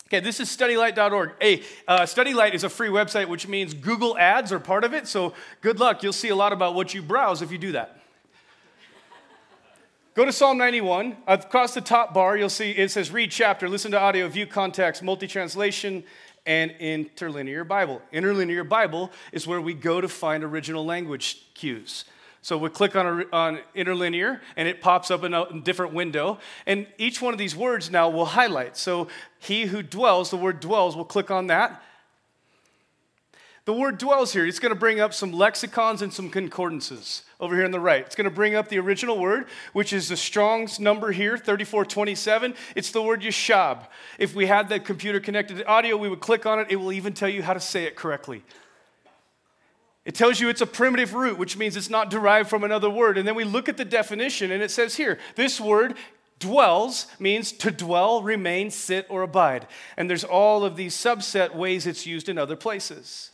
Okay, 0.07 0.21
this 0.21 0.39
is 0.39 0.47
studylight.org. 0.47 1.31
Hey, 1.41 1.63
uh, 1.89 2.03
Studylight 2.03 2.53
is 2.53 2.63
a 2.63 2.69
free 2.69 2.88
website, 2.88 3.27
which 3.27 3.49
means 3.49 3.73
Google 3.73 4.17
ads 4.17 4.53
are 4.53 4.62
part 4.62 4.86
of 4.86 4.93
it. 4.93 5.09
So 5.09 5.33
good 5.59 5.77
luck. 5.77 6.03
You'll 6.03 6.13
see 6.13 6.29
a 6.29 6.36
lot 6.38 6.53
about 6.53 6.73
what 6.73 6.93
you 6.93 7.01
browse 7.01 7.41
if 7.41 7.51
you 7.51 7.57
do 7.57 7.73
that. 7.73 7.99
Go 10.13 10.23
to 10.23 10.31
Psalm 10.31 10.57
91. 10.57 11.17
Across 11.27 11.73
the 11.73 11.81
top 11.81 12.13
bar, 12.13 12.38
you'll 12.38 12.47
see 12.47 12.71
it 12.71 12.91
says 12.91 13.12
read 13.12 13.29
chapter, 13.29 13.67
listen 13.67 13.91
to 13.91 13.99
audio, 13.99 14.29
view 14.29 14.47
context, 14.47 15.03
multi 15.03 15.27
translation, 15.27 16.01
and 16.45 16.71
interlinear 16.79 17.63
Bible. 17.63 18.01
Interlinear 18.12 18.63
Bible 18.67 19.12
is 19.32 19.47
where 19.47 19.62
we 19.62 19.73
go 19.73 20.01
to 20.01 20.08
find 20.08 20.43
original 20.43 20.86
language 20.86 21.45
cues. 21.53 22.06
So 22.41 22.58
we 22.58 22.69
click 22.69 22.95
on, 22.97 23.21
a, 23.21 23.36
on 23.36 23.60
interlinear 23.73 24.41
and 24.58 24.67
it 24.67 24.82
pops 24.82 25.10
up 25.10 25.23
in 25.23 25.34
a 25.34 25.62
different 25.62 25.93
window. 25.93 26.39
And 26.65 26.88
each 26.97 27.21
one 27.21 27.34
of 27.34 27.38
these 27.38 27.56
words 27.56 27.89
now 27.89 28.10
will 28.10 28.25
highlight. 28.25 28.75
So 28.75 29.08
he 29.39 29.65
who 29.65 29.82
dwells, 29.82 30.29
the 30.29 30.38
word 30.38 30.60
dwells, 30.60 30.95
we'll 30.95 31.06
click 31.06 31.32
on 31.32 31.47
that. 31.47 31.82
The 33.65 33.73
word 33.73 33.97
dwells 33.97 34.34
here, 34.34 34.45
it's 34.45 34.60
going 34.60 34.73
to 34.73 34.80
bring 34.80 34.99
up 34.99 35.13
some 35.13 35.32
lexicons 35.32 36.02
and 36.02 36.12
some 36.12 36.30
concordances 36.30 37.23
over 37.39 37.56
here 37.56 37.63
on 37.63 37.71
the 37.71 37.80
right. 37.80 38.06
It's 38.06 38.15
going 38.15 38.26
to 38.26 38.36
bring 38.36 38.56
up 38.56 38.67
the 38.67 38.78
original 38.78 39.17
word, 39.17 39.45
which 39.71 39.93
is 39.93 40.10
the 40.10 40.17
Strong's 40.17 40.82
number 40.82 41.13
here, 41.13 41.38
3427. 41.38 42.56
It's 42.76 42.91
the 42.91 43.02
word 43.02 43.21
yeshab. 43.21 43.88
If 44.19 44.36
we 44.36 44.47
had 44.47 44.67
the 44.67 44.82
computer 44.82 45.21
connected 45.21 45.58
to 45.58 45.65
audio, 45.65 45.95
we 45.95 46.10
would 46.10 46.19
click 46.19 46.45
on 46.45 46.60
it. 46.60 46.67
It 46.69 46.76
will 46.76 46.91
even 46.91 47.13
tell 47.13 47.30
you 47.30 47.41
how 47.41 47.54
to 47.54 47.60
say 47.62 47.86
it 47.86 47.95
correctly. 47.95 48.43
It 50.04 50.13
tells 50.13 50.41
you 50.41 50.49
it's 50.49 50.60
a 50.60 50.67
primitive 50.67 51.13
root, 51.13 51.38
which 51.38 51.56
means 51.56 51.78
it's 51.78 51.89
not 51.89 52.10
derived 52.10 52.49
from 52.49 52.65
another 52.65 52.89
word. 52.89 53.17
And 53.17 53.26
then 53.26 53.36
we 53.36 53.45
look 53.45 53.69
at 53.69 53.78
the 53.78 53.86
definition, 53.86 54.52
and 54.52 54.62
it 54.62 54.71
says 54.71 54.95
here 54.95 55.19
this 55.36 55.62
word 55.62 55.95
dwells 56.39 57.08
means 57.17 57.54
to 57.54 57.71
dwell, 57.71 58.21
remain, 58.21 58.69
sit, 58.71 59.06
or 59.10 59.21
abide. 59.21 59.67
And 59.95 60.10
there's 60.10 60.26
all 60.26 60.65
of 60.65 60.76
these 60.76 60.93
subset 60.93 61.56
ways 61.56 61.88
it's 61.88 62.06
used 62.06 62.28
in 62.28 62.38
other 62.38 62.58
places. 62.58 63.32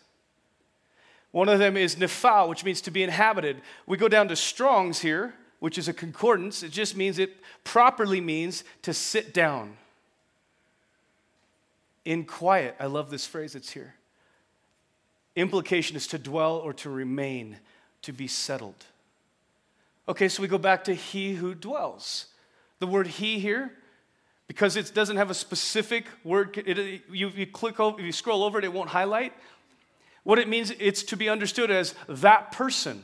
One 1.32 1.50
of 1.50 1.60
them 1.60 1.78
is 1.78 1.96
nifal, 1.96 2.50
which 2.50 2.64
means 2.64 2.82
to 2.82 2.92
be 2.92 3.04
inhabited. 3.04 3.62
We 3.86 3.98
go 3.98 4.08
down 4.08 4.28
to 4.30 4.36
Strong's 4.36 5.00
here, 5.00 5.36
which 5.60 5.78
is 5.78 5.88
a 5.88 5.94
concordance. 5.94 6.64
It 6.64 6.72
just 6.72 6.98
means 6.98 7.20
it 7.20 7.36
properly 7.64 8.22
means 8.22 8.64
to 8.82 8.94
sit 8.94 9.34
down 9.34 9.78
in 12.06 12.26
quiet. 12.26 12.76
I 12.80 12.88
love 12.88 13.10
this 13.12 13.28
phrase 13.28 13.54
that's 13.54 13.70
here. 13.72 13.94
Implication 15.36 15.96
is 15.96 16.08
to 16.08 16.18
dwell 16.18 16.56
or 16.56 16.74
to 16.74 16.90
remain, 16.90 17.58
to 18.02 18.12
be 18.12 18.28
settled. 18.28 18.86
Okay, 20.08 20.28
so 20.28 20.42
we 20.42 20.48
go 20.48 20.58
back 20.58 20.84
to 20.86 20.94
he 20.94 21.36
who 21.36 21.54
dwells. 21.54 22.26
The 22.80 22.88
word 22.88 23.06
he 23.06 23.40
here, 23.40 23.72
because 24.48 24.76
it 24.76 24.92
doesn't 24.96 25.18
have 25.18 25.30
a 25.30 25.36
specific 25.36 26.06
word, 26.24 26.58
it, 26.58 27.04
you, 27.12 27.30
you 27.30 27.46
click 27.46 27.80
over, 27.80 28.00
if 28.00 28.06
you 28.06 28.12
scroll 28.12 28.44
over 28.44 28.58
it, 28.58 28.66
it 28.66 28.74
won't 28.74 28.90
highlight. 28.90 29.34
What 30.30 30.38
it 30.38 30.48
means, 30.48 30.72
it's 30.78 31.02
to 31.06 31.18
be 31.18 31.28
understood 31.28 31.72
as 31.72 31.96
that 32.08 32.52
person. 32.52 33.02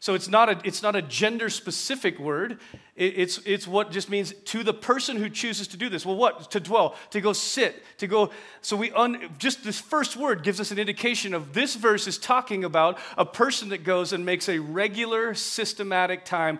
So 0.00 0.14
it's 0.14 0.26
not 0.26 0.48
a, 0.48 0.58
it's 0.64 0.82
not 0.82 0.96
a 0.96 1.02
gender 1.02 1.50
specific 1.50 2.18
word. 2.18 2.60
It, 2.96 3.18
it's, 3.18 3.36
it's 3.44 3.68
what 3.68 3.90
just 3.90 4.08
means 4.08 4.32
to 4.46 4.62
the 4.62 4.72
person 4.72 5.18
who 5.18 5.28
chooses 5.28 5.68
to 5.68 5.76
do 5.76 5.90
this. 5.90 6.06
Well, 6.06 6.16
what? 6.16 6.50
To 6.52 6.60
dwell, 6.60 6.96
to 7.10 7.20
go 7.20 7.34
sit, 7.34 7.84
to 7.98 8.06
go. 8.06 8.30
So 8.62 8.78
we, 8.78 8.90
un, 8.92 9.20
just 9.36 9.62
this 9.64 9.78
first 9.78 10.16
word 10.16 10.42
gives 10.42 10.60
us 10.60 10.70
an 10.70 10.78
indication 10.78 11.34
of 11.34 11.52
this 11.52 11.74
verse 11.74 12.06
is 12.06 12.16
talking 12.16 12.64
about 12.64 12.98
a 13.18 13.26
person 13.26 13.68
that 13.68 13.84
goes 13.84 14.14
and 14.14 14.24
makes 14.24 14.48
a 14.48 14.58
regular, 14.58 15.34
systematic 15.34 16.24
time 16.24 16.58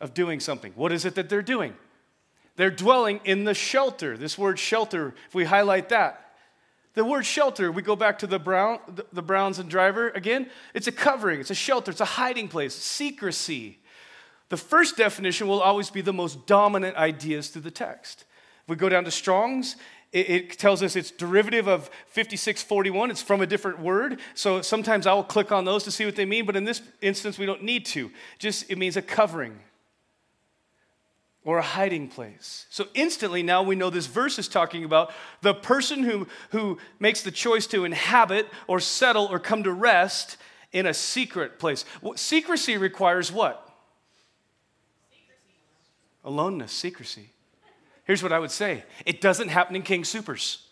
of 0.00 0.14
doing 0.14 0.38
something. 0.38 0.70
What 0.76 0.92
is 0.92 1.04
it 1.04 1.16
that 1.16 1.28
they're 1.28 1.42
doing? 1.42 1.74
They're 2.54 2.70
dwelling 2.70 3.18
in 3.24 3.42
the 3.42 3.52
shelter. 3.52 4.16
This 4.16 4.38
word 4.38 4.60
shelter, 4.60 5.12
if 5.26 5.34
we 5.34 5.44
highlight 5.44 5.88
that, 5.88 6.25
the 6.96 7.04
word 7.04 7.26
shelter, 7.26 7.70
we 7.70 7.82
go 7.82 7.94
back 7.94 8.18
to 8.20 8.26
the, 8.26 8.38
Brown, 8.38 8.80
the 9.12 9.22
Browns 9.22 9.58
and 9.58 9.68
Driver 9.68 10.08
again. 10.08 10.48
It's 10.72 10.86
a 10.86 10.92
covering, 10.92 11.40
it's 11.40 11.50
a 11.50 11.54
shelter, 11.54 11.90
it's 11.90 12.00
a 12.00 12.06
hiding 12.06 12.48
place, 12.48 12.74
secrecy. 12.74 13.78
The 14.48 14.56
first 14.56 14.96
definition 14.96 15.46
will 15.46 15.60
always 15.60 15.90
be 15.90 16.00
the 16.00 16.14
most 16.14 16.46
dominant 16.46 16.96
ideas 16.96 17.48
through 17.48 17.62
the 17.62 17.70
text. 17.70 18.24
If 18.62 18.70
we 18.70 18.76
go 18.76 18.88
down 18.88 19.04
to 19.04 19.10
Strong's, 19.10 19.76
it, 20.10 20.30
it 20.30 20.58
tells 20.58 20.82
us 20.82 20.96
it's 20.96 21.10
derivative 21.10 21.68
of 21.68 21.90
5641. 22.06 23.10
It's 23.10 23.20
from 23.20 23.42
a 23.42 23.46
different 23.46 23.78
word. 23.80 24.18
So 24.34 24.62
sometimes 24.62 25.06
I 25.06 25.12
will 25.12 25.22
click 25.22 25.52
on 25.52 25.66
those 25.66 25.84
to 25.84 25.90
see 25.90 26.06
what 26.06 26.16
they 26.16 26.24
mean, 26.24 26.46
but 26.46 26.56
in 26.56 26.64
this 26.64 26.80
instance, 27.02 27.38
we 27.38 27.44
don't 27.44 27.62
need 27.62 27.84
to. 27.86 28.10
Just 28.38 28.70
it 28.70 28.78
means 28.78 28.96
a 28.96 29.02
covering 29.02 29.58
or 31.46 31.58
a 31.58 31.62
hiding 31.62 32.08
place. 32.08 32.66
So 32.70 32.88
instantly 32.92 33.40
now 33.40 33.62
we 33.62 33.76
know 33.76 33.88
this 33.88 34.06
verse 34.06 34.36
is 34.36 34.48
talking 34.48 34.84
about 34.84 35.12
the 35.42 35.54
person 35.54 36.02
who, 36.02 36.26
who 36.50 36.76
makes 36.98 37.22
the 37.22 37.30
choice 37.30 37.68
to 37.68 37.84
inhabit 37.84 38.48
or 38.66 38.80
settle 38.80 39.26
or 39.26 39.38
come 39.38 39.62
to 39.62 39.72
rest 39.72 40.38
in 40.72 40.86
a 40.86 40.92
secret 40.92 41.60
place. 41.60 41.84
Secrecy 42.16 42.76
requires 42.76 43.30
what? 43.30 43.62
Aloneness, 46.24 46.72
secrecy. 46.72 47.30
Here's 48.02 48.24
what 48.24 48.32
I 48.32 48.40
would 48.40 48.50
say 48.50 48.82
it 49.06 49.20
doesn't 49.20 49.48
happen 49.48 49.76
in 49.76 49.82
King 49.82 50.02
Soopers. 50.02 50.62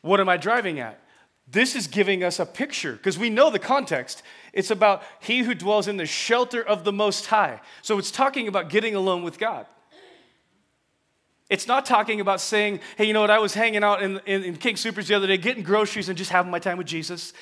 what 0.00 0.20
am 0.20 0.28
I 0.28 0.36
driving 0.36 0.78
at? 0.78 1.00
This 1.50 1.74
is 1.74 1.86
giving 1.86 2.22
us 2.22 2.38
a 2.38 2.46
picture 2.46 2.92
because 2.92 3.18
we 3.18 3.28
know 3.28 3.50
the 3.50 3.58
context. 3.58 4.22
It's 4.52 4.70
about 4.70 5.02
he 5.20 5.40
who 5.40 5.54
dwells 5.54 5.88
in 5.88 5.96
the 5.96 6.06
shelter 6.06 6.62
of 6.62 6.84
the 6.84 6.92
Most 6.92 7.26
High. 7.26 7.60
So 7.82 7.98
it's 7.98 8.10
talking 8.10 8.46
about 8.46 8.68
getting 8.68 8.94
alone 8.94 9.22
with 9.22 9.38
God. 9.38 9.66
It's 11.48 11.66
not 11.66 11.84
talking 11.84 12.20
about 12.20 12.40
saying, 12.40 12.78
hey, 12.96 13.06
you 13.06 13.12
know 13.12 13.20
what, 13.20 13.30
I 13.30 13.40
was 13.40 13.54
hanging 13.54 13.82
out 13.82 14.02
in, 14.02 14.20
in, 14.26 14.44
in 14.44 14.56
King 14.56 14.76
Soopers 14.76 15.08
the 15.08 15.14
other 15.14 15.26
day, 15.26 15.36
getting 15.36 15.64
groceries 15.64 16.08
and 16.08 16.16
just 16.16 16.30
having 16.30 16.52
my 16.52 16.60
time 16.60 16.78
with 16.78 16.86
Jesus. 16.86 17.32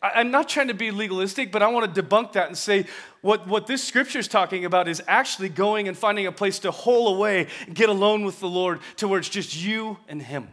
I, 0.00 0.20
am 0.20 0.30
not 0.30 0.48
trying 0.48 0.68
to 0.68 0.74
be 0.74 0.92
legalistic, 0.92 1.50
but 1.50 1.60
I 1.60 1.66
want 1.66 1.92
to 1.92 2.02
debunk 2.02 2.34
that 2.34 2.46
and 2.46 2.56
say 2.56 2.86
what, 3.20 3.48
what 3.48 3.66
this 3.66 3.82
scripture 3.82 4.20
is 4.20 4.28
talking 4.28 4.64
about 4.64 4.86
is 4.86 5.02
actually 5.08 5.48
going 5.48 5.88
and 5.88 5.98
finding 5.98 6.28
a 6.28 6.32
place 6.32 6.60
to 6.60 6.70
hole 6.70 7.16
away 7.16 7.48
and 7.66 7.74
get 7.74 7.88
alone 7.88 8.24
with 8.24 8.38
the 8.38 8.48
Lord 8.48 8.78
to 8.98 9.08
where 9.08 9.18
it's 9.18 9.28
just 9.28 9.60
you 9.60 9.96
and 10.06 10.22
Him. 10.22 10.46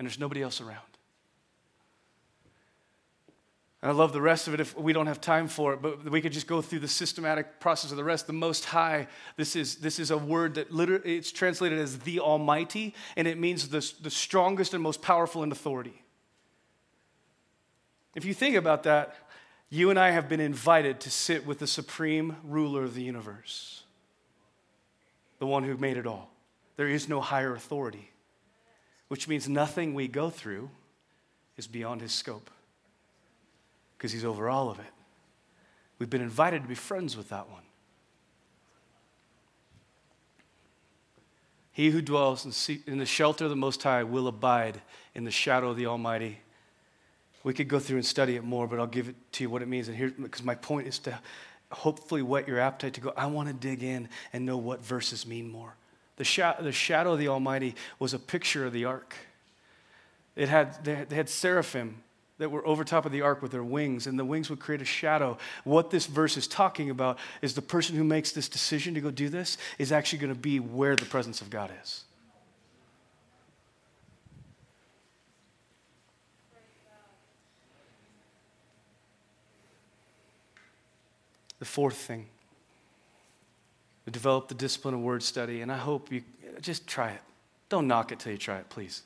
And 0.00 0.08
there's 0.08 0.18
nobody 0.18 0.42
else 0.42 0.60
around. 0.60 0.80
And 3.82 3.90
I 3.90 3.94
love 3.94 4.12
the 4.12 4.22
rest 4.22 4.48
of 4.48 4.54
it 4.54 4.60
if 4.60 4.76
we 4.76 4.92
don't 4.92 5.06
have 5.06 5.20
time 5.20 5.48
for 5.48 5.74
it, 5.74 5.82
but 5.82 6.08
we 6.08 6.20
could 6.20 6.32
just 6.32 6.46
go 6.46 6.62
through 6.62 6.78
the 6.78 6.88
systematic 6.88 7.60
process 7.60 7.90
of 7.90 7.96
the 7.96 8.04
rest. 8.04 8.26
The 8.26 8.32
Most 8.32 8.64
High, 8.64 9.06
this 9.36 9.54
is, 9.54 9.76
this 9.76 9.98
is 9.98 10.10
a 10.10 10.16
word 10.16 10.54
that 10.54 10.72
literally, 10.72 11.16
it's 11.16 11.30
translated 11.30 11.78
as 11.78 11.98
the 12.00 12.20
Almighty, 12.20 12.94
and 13.16 13.28
it 13.28 13.38
means 13.38 13.68
the, 13.68 13.92
the 14.00 14.10
strongest 14.10 14.72
and 14.72 14.82
most 14.82 15.02
powerful 15.02 15.42
in 15.42 15.52
authority. 15.52 16.02
If 18.14 18.24
you 18.24 18.32
think 18.32 18.56
about 18.56 18.84
that, 18.84 19.14
you 19.68 19.90
and 19.90 19.98
I 19.98 20.10
have 20.10 20.28
been 20.28 20.40
invited 20.40 21.00
to 21.00 21.10
sit 21.10 21.44
with 21.44 21.58
the 21.58 21.66
supreme 21.66 22.36
ruler 22.44 22.84
of 22.84 22.94
the 22.94 23.02
universe, 23.02 23.82
the 25.38 25.46
one 25.46 25.64
who 25.64 25.76
made 25.76 25.98
it 25.98 26.06
all. 26.06 26.30
There 26.76 26.88
is 26.88 27.10
no 27.10 27.20
higher 27.20 27.54
authority, 27.54 28.10
which 29.08 29.28
means 29.28 29.50
nothing 29.50 29.92
we 29.92 30.08
go 30.08 30.30
through 30.30 30.70
is 31.58 31.66
beyond 31.66 32.00
his 32.00 32.12
scope 32.12 32.50
because 33.96 34.12
he's 34.12 34.24
over 34.24 34.48
all 34.48 34.70
of 34.70 34.78
it. 34.78 34.86
We've 35.98 36.10
been 36.10 36.22
invited 36.22 36.62
to 36.62 36.68
be 36.68 36.74
friends 36.74 37.16
with 37.16 37.30
that 37.30 37.48
one. 37.48 37.62
He 41.72 41.90
who 41.90 42.00
dwells 42.00 42.68
in 42.86 42.98
the 42.98 43.06
shelter 43.06 43.44
of 43.44 43.50
the 43.50 43.56
Most 43.56 43.82
High 43.82 44.02
will 44.02 44.28
abide 44.28 44.80
in 45.14 45.24
the 45.24 45.30
shadow 45.30 45.70
of 45.70 45.76
the 45.76 45.86
Almighty. 45.86 46.38
We 47.44 47.52
could 47.52 47.68
go 47.68 47.78
through 47.78 47.98
and 47.98 48.06
study 48.06 48.36
it 48.36 48.44
more, 48.44 48.66
but 48.66 48.78
I'll 48.78 48.86
give 48.86 49.08
it 49.08 49.16
to 49.32 49.44
you 49.44 49.50
what 49.50 49.60
it 49.60 49.68
means. 49.68 49.88
And 49.88 49.96
here, 49.96 50.10
because 50.10 50.42
my 50.42 50.54
point 50.54 50.86
is 50.86 50.98
to 51.00 51.18
hopefully 51.70 52.22
whet 52.22 52.48
your 52.48 52.60
appetite 52.60 52.94
to 52.94 53.00
go, 53.00 53.12
I 53.16 53.26
want 53.26 53.48
to 53.48 53.54
dig 53.54 53.82
in 53.82 54.08
and 54.32 54.46
know 54.46 54.56
what 54.56 54.82
verses 54.84 55.26
mean 55.26 55.50
more. 55.50 55.74
The, 56.16 56.24
sh- 56.24 56.40
the 56.60 56.72
shadow 56.72 57.12
of 57.12 57.18
the 57.18 57.28
Almighty 57.28 57.74
was 57.98 58.14
a 58.14 58.18
picture 58.18 58.64
of 58.64 58.72
the 58.72 58.86
ark. 58.86 59.14
It 60.34 60.48
had, 60.48 60.82
they 60.84 61.14
had 61.14 61.28
seraphim 61.28 62.02
that 62.38 62.50
were 62.50 62.66
over 62.66 62.84
top 62.84 63.06
of 63.06 63.12
the 63.12 63.22
ark 63.22 63.40
with 63.40 63.52
their 63.52 63.64
wings, 63.64 64.06
and 64.06 64.18
the 64.18 64.24
wings 64.24 64.50
would 64.50 64.58
create 64.58 64.82
a 64.82 64.84
shadow. 64.84 65.38
What 65.64 65.90
this 65.90 66.06
verse 66.06 66.36
is 66.36 66.46
talking 66.46 66.90
about 66.90 67.18
is 67.40 67.54
the 67.54 67.62
person 67.62 67.96
who 67.96 68.04
makes 68.04 68.32
this 68.32 68.48
decision 68.48 68.94
to 68.94 69.00
go 69.00 69.10
do 69.10 69.28
this 69.28 69.56
is 69.78 69.92
actually 69.92 70.18
going 70.18 70.34
to 70.34 70.38
be 70.38 70.60
where 70.60 70.96
the 70.96 71.06
presence 71.06 71.40
of 71.40 71.50
God 71.50 71.70
is. 71.82 72.04
The 81.58 81.64
fourth 81.64 81.96
thing, 81.96 82.26
develop 84.10 84.48
the 84.48 84.54
discipline 84.54 84.94
of 84.94 85.00
word 85.00 85.22
study, 85.22 85.62
and 85.62 85.72
I 85.72 85.78
hope 85.78 86.12
you 86.12 86.22
just 86.60 86.86
try 86.86 87.10
it. 87.10 87.20
Don't 87.68 87.88
knock 87.88 88.12
it 88.12 88.20
till 88.20 88.32
you 88.32 88.38
try 88.38 88.58
it, 88.58 88.68
please. 88.68 89.02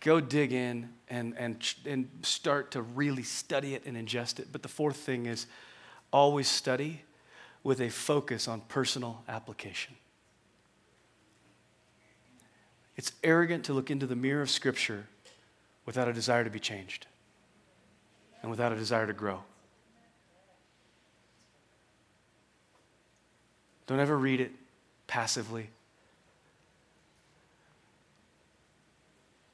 Go 0.00 0.20
dig 0.20 0.52
in 0.52 0.90
and, 1.08 1.34
and, 1.36 1.74
and 1.84 2.08
start 2.22 2.70
to 2.72 2.82
really 2.82 3.22
study 3.22 3.74
it 3.74 3.84
and 3.84 3.96
ingest 3.96 4.38
it. 4.38 4.48
But 4.52 4.62
the 4.62 4.68
fourth 4.68 4.96
thing 4.96 5.26
is 5.26 5.46
always 6.12 6.48
study 6.48 7.02
with 7.64 7.80
a 7.80 7.88
focus 7.90 8.46
on 8.46 8.60
personal 8.62 9.22
application. 9.28 9.94
It's 12.96 13.12
arrogant 13.22 13.64
to 13.64 13.72
look 13.72 13.90
into 13.90 14.06
the 14.06 14.16
mirror 14.16 14.42
of 14.42 14.50
Scripture 14.50 15.06
without 15.86 16.08
a 16.08 16.12
desire 16.12 16.44
to 16.44 16.50
be 16.50 16.60
changed 16.60 17.06
and 18.42 18.50
without 18.50 18.72
a 18.72 18.76
desire 18.76 19.06
to 19.06 19.12
grow. 19.12 19.42
Don't 23.86 24.00
ever 24.00 24.18
read 24.18 24.40
it 24.40 24.52
passively. 25.06 25.70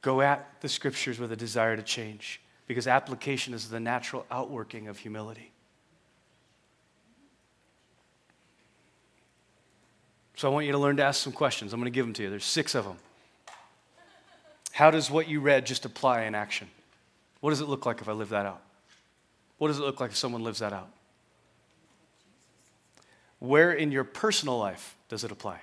Go 0.04 0.20
at 0.20 0.60
the 0.60 0.68
scriptures 0.68 1.18
with 1.18 1.32
a 1.32 1.36
desire 1.36 1.76
to 1.76 1.82
change. 1.82 2.42
because 2.66 2.86
application 2.86 3.54
is 3.54 3.68
the 3.68 3.80
natural 3.80 4.26
outworking 4.30 4.88
of 4.88 4.98
humility. 4.98 5.50
So 10.36 10.50
I 10.50 10.52
want 10.52 10.66
you 10.66 10.72
to 10.72 10.78
learn 10.78 10.96
to 10.96 11.02
ask 11.02 11.22
some 11.22 11.32
questions. 11.32 11.72
I'm 11.72 11.80
going 11.80 11.92
to 11.92 11.94
give 11.94 12.06
them 12.06 12.14
to 12.14 12.22
you. 12.22 12.30
There's 12.30 12.44
six 12.44 12.74
of 12.74 12.84
them. 12.84 12.96
How 14.72 14.90
does 14.90 15.10
what 15.10 15.28
you 15.28 15.40
read 15.40 15.66
just 15.66 15.84
apply 15.84 16.22
in 16.22 16.34
action? 16.34 16.68
What 17.40 17.50
does 17.50 17.60
it 17.60 17.68
look 17.68 17.86
like 17.86 18.00
if 18.00 18.08
I 18.08 18.12
live 18.12 18.30
that 18.30 18.46
out? 18.46 18.62
What 19.58 19.68
does 19.68 19.78
it 19.78 19.82
look 19.82 20.00
like 20.00 20.10
if 20.10 20.16
someone 20.16 20.42
lives 20.42 20.58
that 20.58 20.72
out? 20.72 20.88
Where 23.38 23.72
in 23.72 23.92
your 23.92 24.04
personal 24.04 24.58
life 24.58 24.96
does 25.08 25.22
it 25.22 25.30
apply? 25.30 25.60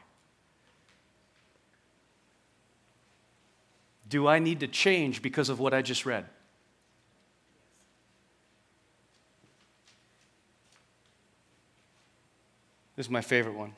Do 4.11 4.27
I 4.27 4.39
need 4.39 4.59
to 4.59 4.67
change 4.67 5.21
because 5.21 5.47
of 5.47 5.61
what 5.61 5.73
I 5.73 5.81
just 5.81 6.05
read? 6.05 6.25
This 12.97 13.05
is 13.05 13.09
my 13.09 13.21
favorite 13.21 13.55
one. 13.55 13.73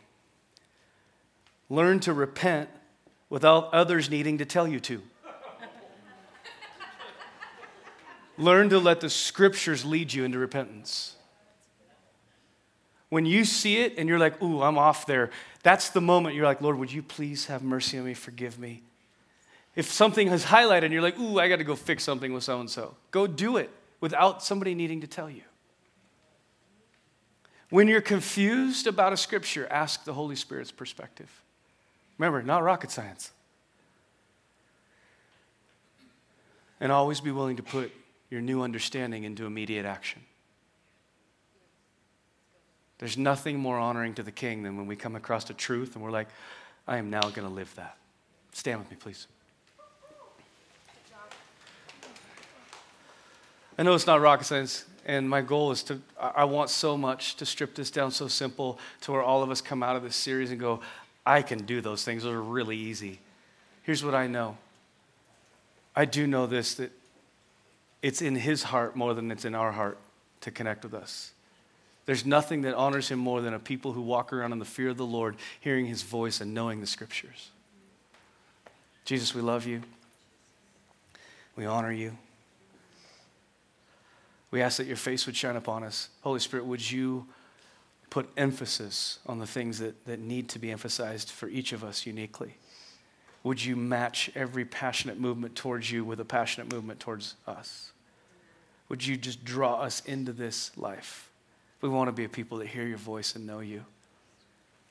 Learn 1.70 2.00
to 2.00 2.14
repent 2.14 2.68
without 3.30 3.72
others 3.76 4.10
needing 4.10 4.40
to 4.40 4.46
tell 4.46 4.68
you 4.68 4.80
to. 4.80 5.04
Learn 8.36 8.70
to 8.70 8.80
let 8.80 9.02
the 9.02 9.12
scriptures 9.12 9.86
lead 9.86 10.12
you 10.12 10.24
into 10.24 10.40
repentance. 10.40 11.16
When 13.10 13.28
you 13.28 13.46
see 13.46 13.78
it 13.78 14.00
and 14.00 14.10
you're 14.10 14.18
like, 14.18 14.42
ooh, 14.42 14.64
I'm 14.64 14.80
off 14.80 15.06
there, 15.06 15.30
that's 15.62 15.90
the 15.90 16.02
moment 16.02 16.36
you're 16.36 16.46
like, 16.46 16.60
Lord, 16.60 16.80
would 16.80 16.92
you 16.92 17.04
please 17.04 17.46
have 17.46 17.62
mercy 17.62 18.00
on 18.00 18.06
me, 18.06 18.16
forgive 18.16 18.58
me? 18.58 18.82
If 19.76 19.92
something 19.92 20.28
is 20.28 20.46
highlighted 20.46 20.84
and 20.84 20.94
you're 20.94 21.02
like, 21.02 21.20
ooh, 21.20 21.40
I 21.40 21.50
got 21.50 21.58
to 21.58 21.64
go 21.64 21.76
fix 21.76 22.04
something 22.04 22.32
with 22.34 22.44
so 22.44 22.60
and 22.60 22.70
so, 22.70 22.96
go 23.12 23.26
do 23.26 23.58
it 23.58 23.70
without 24.00 24.44
somebody 24.44 24.76
needing 24.76 25.02
to 25.02 25.08
tell 25.08 25.30
you. 25.30 25.42
When 27.70 27.88
you're 27.88 28.02
confused 28.02 28.86
about 28.86 29.14
a 29.14 29.18
scripture, 29.18 29.68
ask 29.72 30.04
the 30.04 30.14
Holy 30.14 30.36
Spirit's 30.36 30.72
perspective. 30.72 31.42
Remember, 32.20 32.44
not 32.44 32.62
rocket 32.62 32.92
science. 32.92 33.32
And 36.80 36.92
always 36.92 37.20
be 37.20 37.32
willing 37.32 37.56
to 37.56 37.64
put 37.64 37.92
your 38.30 38.42
new 38.42 38.62
understanding 38.62 39.24
into 39.24 39.46
immediate 39.46 39.86
action. 39.86 40.22
There's 43.00 43.18
nothing 43.18 43.58
more 43.58 43.80
honoring 43.80 44.14
to 44.16 44.24
the 44.24 44.32
king 44.32 44.64
than 44.64 44.78
when 44.78 44.86
we 44.86 44.96
come 44.96 45.16
across 45.16 45.50
a 45.50 45.54
truth 45.54 45.96
and 45.96 46.04
we're 46.04 46.12
like, 46.12 46.28
I 46.88 46.98
am 46.98 47.10
now 47.10 47.22
going 47.22 47.48
to 47.48 47.54
live 47.54 47.74
that. 47.76 47.98
Stand 48.52 48.80
with 48.80 48.92
me, 48.92 48.98
please. 49.00 49.28
I 53.78 53.84
know 53.84 53.94
it's 53.96 54.08
not 54.08 54.22
rocket 54.22 54.46
science, 54.46 54.86
and 55.06 55.30
my 55.30 55.42
goal 55.42 55.72
is 55.72 55.84
to, 55.84 56.00
I 56.20 56.46
want 56.46 56.70
so 56.70 56.98
much 56.98 57.36
to 57.38 57.46
strip 57.46 57.76
this 57.76 57.90
down 57.92 58.12
so 58.12 58.28
simple 58.28 58.80
to 59.02 59.12
where 59.12 59.24
all 59.24 59.44
of 59.44 59.50
us 59.50 59.62
come 59.62 59.84
out 59.84 59.96
of 59.96 60.04
this 60.04 60.16
series 60.16 60.52
and 60.52 60.60
go, 60.60 60.82
I 61.26 61.42
can 61.42 61.60
do 61.66 61.82
those 61.82 62.04
things. 62.04 62.24
Those 62.24 62.34
are 62.34 62.42
really 62.42 62.78
easy. 62.78 63.20
Here's 63.84 64.04
what 64.04 64.16
I 64.16 64.28
know 64.28 64.58
I 65.96 66.06
do 66.06 66.26
know 66.26 66.48
this 66.48 66.76
that 66.76 66.92
it's 68.02 68.22
in 68.22 68.36
his 68.36 68.64
heart 68.64 68.96
more 68.96 69.14
than 69.14 69.32
it's 69.32 69.46
in 69.46 69.56
our 69.56 69.72
heart 69.72 69.98
to 70.42 70.52
connect 70.52 70.84
with 70.84 70.94
us. 70.94 71.32
There's 72.06 72.26
nothing 72.26 72.64
that 72.64 72.76
honors 72.76 73.10
him 73.10 73.20
more 73.20 73.42
than 73.42 73.54
a 73.54 73.60
people 73.60 73.94
who 73.94 74.02
walk 74.02 74.34
around 74.34 74.52
in 74.52 74.60
the 74.60 74.66
fear 74.66 74.90
of 74.90 74.98
the 74.98 75.06
Lord, 75.06 75.38
hearing 75.60 75.86
his 75.86 76.02
voice 76.02 76.42
and 76.42 76.54
knowing 76.54 76.82
the 76.82 76.88
scriptures. 76.88 77.50
Jesus, 79.06 79.34
we 79.34 79.42
love 79.42 79.66
you. 79.66 79.82
We 81.56 81.66
honor 81.66 81.94
you. 81.94 82.18
We 84.54 84.62
ask 84.62 84.78
that 84.78 84.86
your 84.86 84.98
face 84.98 85.26
would 85.26 85.36
shine 85.36 85.56
upon 85.56 85.84
us. 85.84 86.10
Holy 86.22 86.40
Spirit, 86.40 86.68
would 86.68 86.92
you 86.92 87.26
put 88.12 88.30
emphasis 88.38 89.18
on 89.26 89.40
the 89.40 89.48
things 89.48 89.80
that, 89.80 90.06
that 90.06 90.20
need 90.20 90.48
to 90.50 90.60
be 90.60 90.70
emphasized 90.70 91.32
for 91.32 91.50
each 91.50 91.74
of 91.74 91.84
us 91.84 92.06
uniquely? 92.06 92.58
Would 93.42 93.66
you 93.66 93.76
match 93.76 94.30
every 94.36 94.64
passionate 94.64 95.20
movement 95.20 95.56
towards 95.56 95.92
you 95.92 96.06
with 96.06 96.20
a 96.20 96.26
passionate 96.26 96.72
movement 96.72 97.00
towards 97.00 97.34
us? 97.48 97.94
Would 98.90 99.04
you 99.04 99.18
just 99.18 99.44
draw 99.44 99.82
us 99.82 100.04
into 100.06 100.32
this 100.32 100.70
life? 100.78 101.32
We 101.82 101.90
want 101.90 102.10
to 102.10 102.12
be 102.12 102.26
a 102.26 102.30
people 102.30 102.60
that 102.60 102.68
hear 102.68 102.86
your 102.86 103.00
voice 103.00 103.36
and 103.36 103.48
know 103.48 103.60
you. 103.60 103.84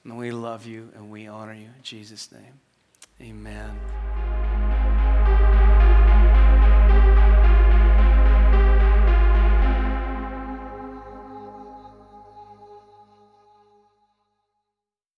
And 0.03 0.19
we 0.19 0.33
love 0.33 0.67
you 0.67 0.89
and 0.97 1.09
we 1.09 1.29
honor 1.29 1.55
you. 1.55 1.67
In 1.67 1.83
Jesus' 1.85 2.33
name, 2.33 2.59
amen. 3.21 4.32